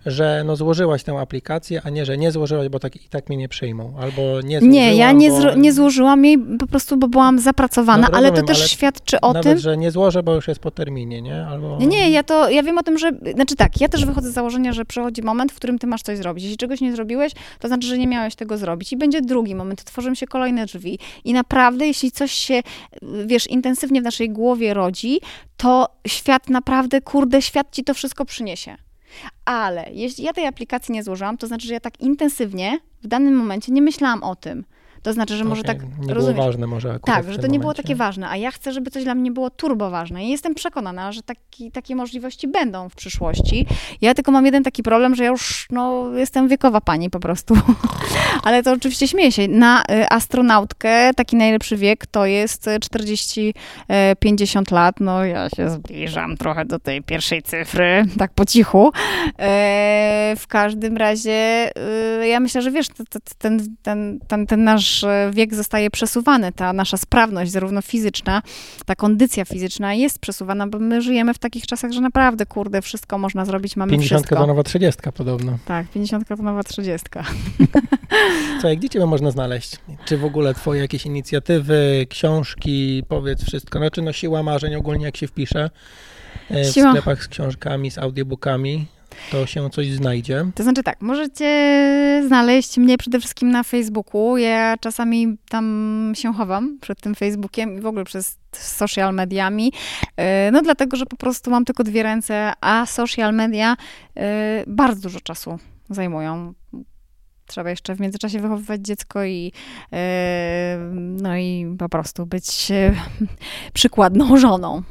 [0.06, 3.36] Że no złożyłaś tę aplikację, a nie, że nie złożyłaś, bo tak, i tak mnie
[3.36, 5.54] nie przyjmą, albo nie Nie, ja nie, bo...
[5.54, 9.42] nie złożyłam jej po prostu, bo byłam zapracowana, no, ale to też świadczy o nawet,
[9.42, 9.58] tym...
[9.58, 11.46] że nie złożę, bo już jest po terminie, nie?
[11.46, 11.78] Albo...
[11.80, 14.72] Nie, ja to, ja wiem o tym, że, znaczy tak, ja też wychodzę z założenia,
[14.72, 16.44] że przychodzi moment, w którym ty masz coś zrobić.
[16.44, 19.84] Jeśli czegoś nie zrobiłeś, to znaczy, że nie miałeś tego zrobić i będzie drugi moment,
[19.84, 22.60] tworzą się kolejne drzwi i naprawdę, jeśli coś się,
[23.26, 25.20] wiesz, intensywnie w naszej głowie rodzi,
[25.56, 28.76] to świat naprawdę, kurde, świat ci to wszystko przyniesie.
[29.44, 33.36] Ale jeśli ja tej aplikacji nie złożyłam, to znaczy, że ja tak intensywnie w danym
[33.36, 34.64] momencie nie myślałam o tym.
[35.04, 35.74] To znaczy, że może okay.
[35.74, 35.98] tak.
[35.98, 38.72] Nie rozumiesz, było ważne, może Tak, że to nie było takie ważne, a ja chcę,
[38.72, 40.24] żeby coś dla mnie było turbo ważne.
[40.24, 43.66] I jestem przekonana, że taki, takie możliwości będą w przyszłości.
[44.00, 47.54] Ja tylko mam jeden taki problem, że ja już no, jestem wiekowa pani po prostu.
[48.44, 49.48] Ale to oczywiście śmieję się.
[49.48, 55.00] Na y, astronautkę taki najlepszy wiek to jest 40-50 y, lat.
[55.00, 58.92] No ja się zbliżam trochę do tej pierwszej cyfry, tak po cichu.
[59.38, 61.70] E, w każdym razie
[62.22, 62.86] y, ja myślę, że wiesz,
[63.38, 68.42] ten, ten, ten, ten nasz nasz e, wiek zostaje przesuwany, ta nasza sprawność, zarówno fizyczna,
[68.86, 73.18] ta kondycja fizyczna jest przesuwana, bo my żyjemy w takich czasach, że naprawdę, kurde, wszystko
[73.18, 74.34] można zrobić, mamy 50 wszystko.
[74.34, 75.58] 50 to nowa 30 podobno.
[75.64, 77.06] Tak, 50 to nowa 30.
[78.52, 79.76] Słuchaj, gdzie ciebie można znaleźć?
[80.04, 85.16] Czy w ogóle twoje jakieś inicjatywy, książki, powiedz wszystko, znaczy no siła marzeń ogólnie jak
[85.16, 85.70] się wpisze
[86.50, 86.90] e, w Siła.
[86.90, 88.86] sklepach z książkami, z audiobookami,
[89.30, 90.46] to się coś znajdzie.
[90.54, 94.36] To znaczy tak, możecie znaleźć mnie przede wszystkim na Facebooku.
[94.36, 99.72] Ja czasami tam się chowam przed tym Facebookiem i w ogóle przez social mediami.
[100.16, 103.76] E, no dlatego, że po prostu mam tylko dwie ręce, a social media
[104.16, 105.58] e, bardzo dużo czasu
[105.90, 106.54] zajmują
[107.46, 109.52] trzeba jeszcze w międzyczasie wychowywać dziecko i
[109.92, 112.72] e, no i po prostu być
[113.72, 114.82] przykładną żoną.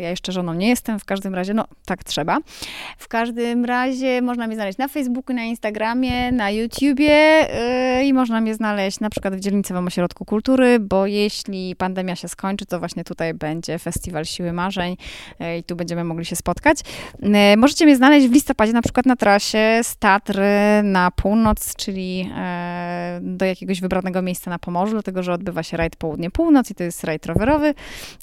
[0.00, 2.38] Ja jeszcze żoną nie jestem, w każdym razie, no tak trzeba.
[2.98, 7.46] W każdym razie można mnie znaleźć na Facebooku, na Instagramie, na YouTubie
[7.98, 12.28] yy, i można mnie znaleźć na przykład w Dzielnicowym Ośrodku Kultury, bo jeśli pandemia się
[12.28, 14.96] skończy, to właśnie tutaj będzie Festiwal Siły Marzeń
[15.40, 16.78] yy, i tu będziemy mogli się spotkać.
[17.22, 22.01] Yy, możecie mnie znaleźć w listopadzie na przykład na trasie z Tatry na północ, czyli
[22.02, 22.26] yy,
[23.20, 27.04] do jakiegoś wybranego miejsca na Pomorzu, dlatego że odbywa się rajd południe-północ i to jest
[27.04, 27.74] rajd rowerowy.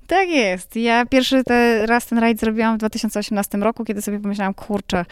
[0.08, 0.76] Tak jest.
[0.76, 5.06] Ja pierwszy te, raz ten rajd zrobiłam w 2018 roku, kiedy sobie pomyślałam, kurczę,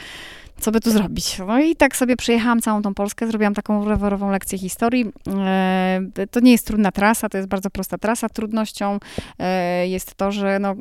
[0.60, 1.40] co by tu zrobić.
[1.48, 5.06] No i tak sobie przejechałam całą tą Polskę, zrobiłam taką rowerową lekcję historii.
[5.38, 6.00] E,
[6.32, 8.30] to nie jest trudna trasa, to jest bardzo prosta trasa.
[8.30, 9.00] Trudnością
[9.40, 10.76] e, jest to, że no,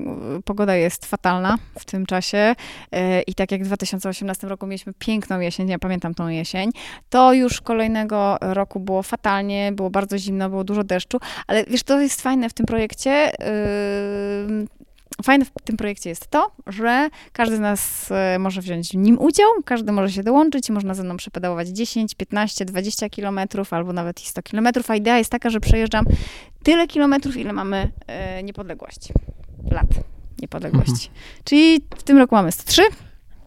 [0.44, 2.54] pogoda jest fatalna w tym czasie
[2.92, 6.70] e, i tak jak w 2018 roku mieliśmy piękną jesień, ja pamiętam tą jesień,
[7.10, 12.00] to już kolejnego roku było fatalnie, było bardzo zimno, było dużo deszczu, ale wiesz, to
[12.00, 13.32] jest fajne w tym projekcie,
[15.22, 19.18] Fajne w tym projekcie jest to, że każdy z nas e, może wziąć w nim
[19.18, 24.22] udział, każdy może się dołączyć można ze mną przepedałować 10, 15, 20 kilometrów albo nawet
[24.22, 26.07] i 100 kilometrów, a idea jest taka, że przejeżdżam
[26.62, 29.12] tyle kilometrów, ile mamy e, niepodległości,
[29.70, 29.86] lat
[30.42, 31.09] niepodległości.
[31.09, 31.42] Mhm.
[31.44, 32.82] Czyli w tym roku mamy 103,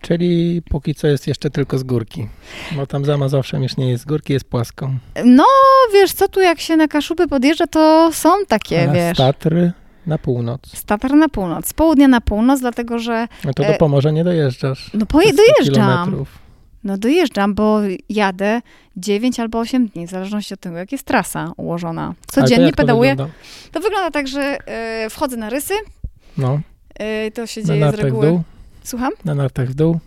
[0.01, 2.27] Czyli póki co jest jeszcze tylko z górki,
[2.75, 4.97] bo tam za Mazowszem już nie jest z górki, jest płaską.
[5.25, 5.45] No,
[5.93, 9.17] wiesz co, tu jak się na Kaszuby podjeżdża, to są takie, A wiesz...
[9.17, 9.71] Tatry
[10.09, 10.61] na północ.
[10.73, 11.67] Z Tatar na północ.
[11.67, 13.27] Z południa na północ, dlatego że...
[13.45, 14.91] No to do e, Pomorza nie dojeżdżasz.
[14.93, 15.85] No poje, dojeżdżam.
[15.85, 16.39] Kilometrów.
[16.83, 17.79] No dojeżdżam, bo
[18.09, 18.61] jadę
[18.97, 22.13] 9 albo 8 dni, w zależności od tego, jak jest trasa ułożona.
[22.27, 23.15] Codziennie to pedałuję.
[23.15, 23.35] To wygląda?
[23.71, 24.57] to wygląda tak, że
[25.05, 25.73] y, wchodzę na rysy.
[26.37, 26.59] No.
[27.27, 28.27] Y, to się dzieje z reguły.
[28.27, 28.41] W dół.
[28.83, 29.11] Słucham?
[29.25, 29.99] Na nartach w dół.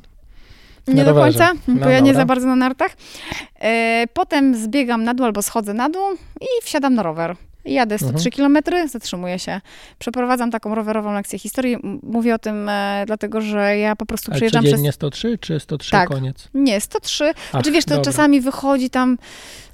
[0.87, 1.39] Na nie rowerze.
[1.39, 2.93] do końca, bo ja nie za bardzo na nartach.
[2.93, 6.03] Y, potem zbiegam na dół albo schodzę na dół
[6.41, 7.37] i wsiadam na rower.
[7.65, 8.33] Jadę 103 mhm.
[8.33, 9.61] km, zatrzymuję się.
[9.99, 11.77] Przeprowadzam taką rowerową lekcję historii.
[12.03, 14.81] Mówię o tym e, dlatego, że ja po prostu przyjeżdżam przez...
[14.81, 16.09] nie 103 czy 103 tak.
[16.09, 16.49] koniec?
[16.55, 17.25] Nie, 103.
[17.31, 18.05] Ach, znaczy wiesz, to dobra.
[18.05, 19.19] czasami wychodzi tam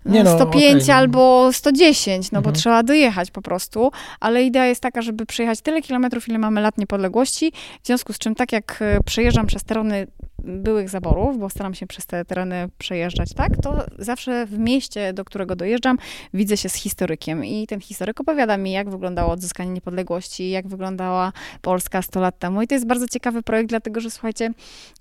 [0.05, 0.95] nie no, 105 okay, no.
[0.95, 2.55] albo 110, no mhm.
[2.55, 6.61] bo trzeba dojechać po prostu, ale idea jest taka, żeby przejechać tyle kilometrów, ile mamy
[6.61, 10.07] lat niepodległości, w związku z czym tak jak e, przejeżdżam przez tereny
[10.49, 15.25] byłych zaborów, bo staram się przez te tereny przejeżdżać, tak, to zawsze w mieście, do
[15.25, 15.99] którego dojeżdżam,
[16.35, 21.33] widzę się z historykiem i ten historyk opowiada mi, jak wyglądało odzyskanie niepodległości, jak wyglądała
[21.63, 22.63] Polska 100 lat temu.
[22.63, 24.53] I to jest bardzo ciekawy projekt, dlatego, że słuchajcie,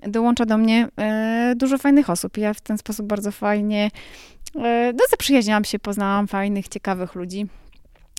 [0.02, 2.38] dołącza do mnie e, dużo fajnych osób.
[2.38, 3.92] Ja w ten sposób bardzo fajnie
[4.56, 7.48] e, no, zaprzyjaźniałam się, poznałam fajnych, ciekawych ludzi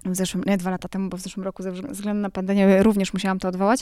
[0.04, 3.12] w zeszłym, nie dwa lata temu, bo w zeszłym roku ze względu na pandemię również
[3.12, 3.80] musiałam to odwołać,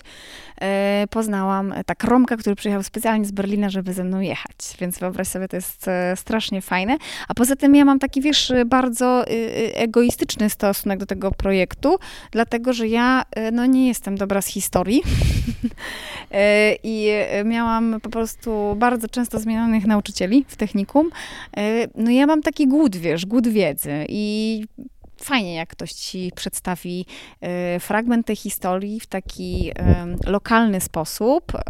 [0.61, 4.57] e, poznałam e, tak Romka, który przyjechał specjalnie z Berlina, żeby ze mną jechać.
[4.81, 6.97] Więc wyobraź sobie, to jest e, strasznie fajne.
[7.29, 9.25] A poza tym ja mam taki, wiesz, bardzo
[9.75, 11.99] egoistyczny stosunek do tego projektu,
[12.31, 15.03] dlatego, że ja no, nie jestem dobra z historii
[16.83, 17.09] i
[17.45, 21.11] miałam po prostu bardzo często zmienionych nauczycieli w technikum.
[21.95, 24.65] No ja mam taki głód, wiesz, głód wiedzy i
[25.25, 27.07] fajnie, jak ktoś ci przedstawi
[27.77, 29.71] y, fragment tej historii w taki
[30.27, 31.61] y, lokalny sposób, y,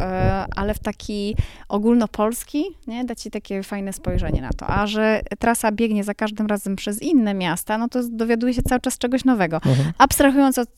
[0.55, 1.35] ale w taki
[1.69, 3.05] ogólnopolski, nie?
[3.05, 4.67] da ci takie fajne spojrzenie na to.
[4.67, 8.81] A że trasa biegnie za każdym razem przez inne miasta, no to dowiaduje się cały
[8.81, 9.55] czas czegoś nowego.
[9.55, 9.93] Mhm.
[9.97, 10.69] Abstrahując od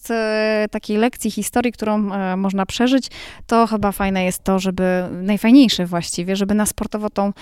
[0.72, 1.97] takiej lekcji historii, którą
[2.38, 3.07] można przeżyć,
[3.47, 7.34] to chyba fajne jest to, żeby, najfajniejsze właściwie, żeby na sportowo tą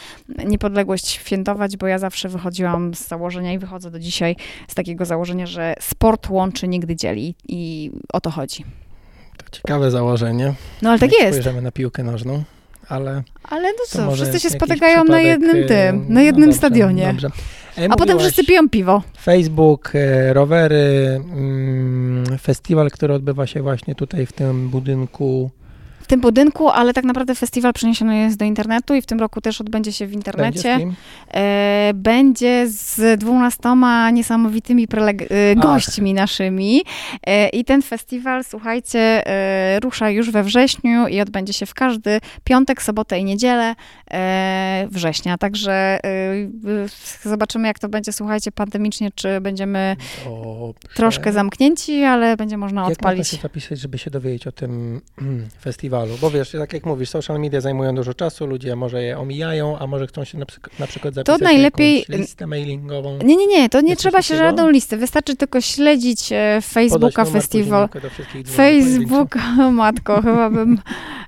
[0.46, 4.36] niepodległość świętować, bo ja zawsze wychodziłam z założenia i wychodzę do dzisiaj
[4.68, 8.66] z takiego założenia, założenie, że sport łączy, nigdy dzieli i o to chodzi.
[9.38, 10.54] To ciekawe założenie.
[10.82, 11.40] No ale tak jest.
[11.40, 12.44] Spojrzymy na piłkę nożną,
[12.90, 13.24] ale...
[13.44, 17.08] Ale no co, wszyscy się spotykają na jednym y, tym, na jednym no dobrze, stadionie.
[17.08, 17.30] Dobrze.
[17.78, 19.04] E, A potem wszyscy piją piwo.
[19.22, 25.52] Facebook, e, rowery, mm, festiwal, który odbywa się właśnie tutaj w tym budynku
[26.08, 29.42] w tym budynku, ale tak naprawdę festiwal przeniesiony jest do internetu i w tym roku
[29.42, 30.78] też odbędzie się w internecie.
[30.78, 34.88] Będzie z, e, będzie z dwunastoma niesamowitymi
[35.30, 36.84] e, gośćmi naszymi.
[37.28, 42.20] E, I ten festiwal, słuchajcie, e, rusza już we wrześniu i odbędzie się w każdy
[42.44, 43.76] piątek, sobotę i niedzielę
[44.12, 45.38] e, września.
[45.38, 49.96] Także e, zobaczymy, jak to będzie, słuchajcie, pandemicznie, czy będziemy
[50.26, 50.96] Dobrze.
[50.96, 53.18] troszkę zamknięci, ale będzie można jak odpalić.
[53.18, 55.02] Jak można się zapisać, żeby się dowiedzieć o tym
[55.62, 55.97] festiwalu?
[56.02, 56.18] Festiwalu?
[56.22, 59.88] Bo wiesz, tak jak mówisz, social media zajmują dużo czasu, ludzie może je omijają, a
[59.88, 63.20] może chcą się na, przykład, na przykład zapisać najlepiej- na listę mailingową.
[63.24, 64.48] Nie, nie, nie, to nie trzeba się takiego?
[64.50, 64.98] żadną listę.
[64.98, 67.90] Wystarczy tylko śledzić e, Facebooka festiwal.
[68.56, 69.36] Facebook,
[69.72, 70.80] matko, chyba bym.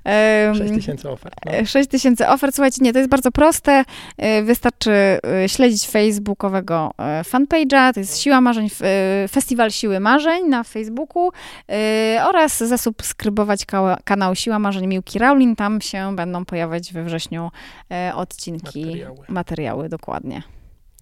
[0.04, 1.34] em, 6 tysięcy ofert.
[1.46, 1.52] No.
[1.66, 2.54] 6 tysięcy ofert.
[2.54, 3.84] Słuchajcie, nie, to jest bardzo proste.
[4.18, 10.48] E, Wystarczy e, śledzić facebookowego e, fanpage'a, to jest Siła Marzeń, e, Festiwal Siły Marzeń
[10.48, 11.30] na Facebooku
[11.70, 13.66] e, oraz zasubskrybować
[14.04, 15.56] kanał Siła Marzeń Miłki Raulin.
[15.56, 17.50] Tam się będą pojawiać we wrześniu
[17.90, 19.18] e, odcinki, Materiały.
[19.28, 20.42] materiały dokładnie.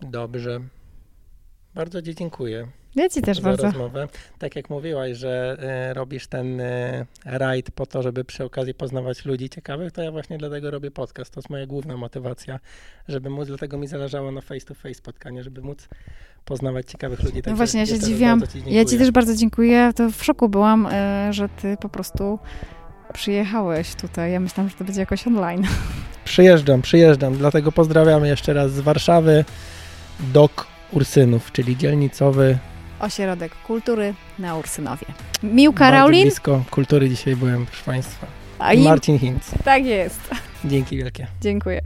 [0.00, 0.60] Dobrze.
[1.74, 3.62] Bardzo Ci dziękuję Ja ci też za bardzo.
[3.62, 4.08] rozmowę.
[4.38, 9.24] Tak jak mówiłaś, że e, robisz ten e, rajd po to, żeby przy okazji poznawać
[9.24, 11.34] ludzi ciekawych, to ja właśnie dlatego robię podcast.
[11.34, 12.58] To jest moja główna motywacja,
[13.08, 15.88] żeby móc, dlatego mi zależało na face-to-face spotkanie, żeby móc
[16.44, 17.36] poznawać ciekawych ludzi.
[17.36, 18.18] No Także właśnie, ja się Ci
[18.66, 19.90] Ja ci też bardzo dziękuję.
[19.96, 20.88] To w szoku byłam,
[21.30, 22.38] że ty po prostu
[23.12, 24.32] przyjechałeś tutaj.
[24.32, 25.66] Ja myślałam, że to będzie jakoś online.
[26.24, 29.44] Przyjeżdżam, przyjeżdżam, dlatego pozdrawiamy jeszcze raz z Warszawy
[30.20, 32.58] DOK Ursynów, czyli dzielnicowy.
[33.00, 35.06] Ośrodek Kultury na Ursynowie.
[35.42, 38.26] Miłka bardzo Raulin, blisko kultury dzisiaj byłem, proszę Państwa.
[38.58, 39.50] a im Marcin Hinz.
[39.64, 40.20] tak jest.
[40.64, 41.26] Dzięki wielkie.
[41.40, 41.80] Dziękuję.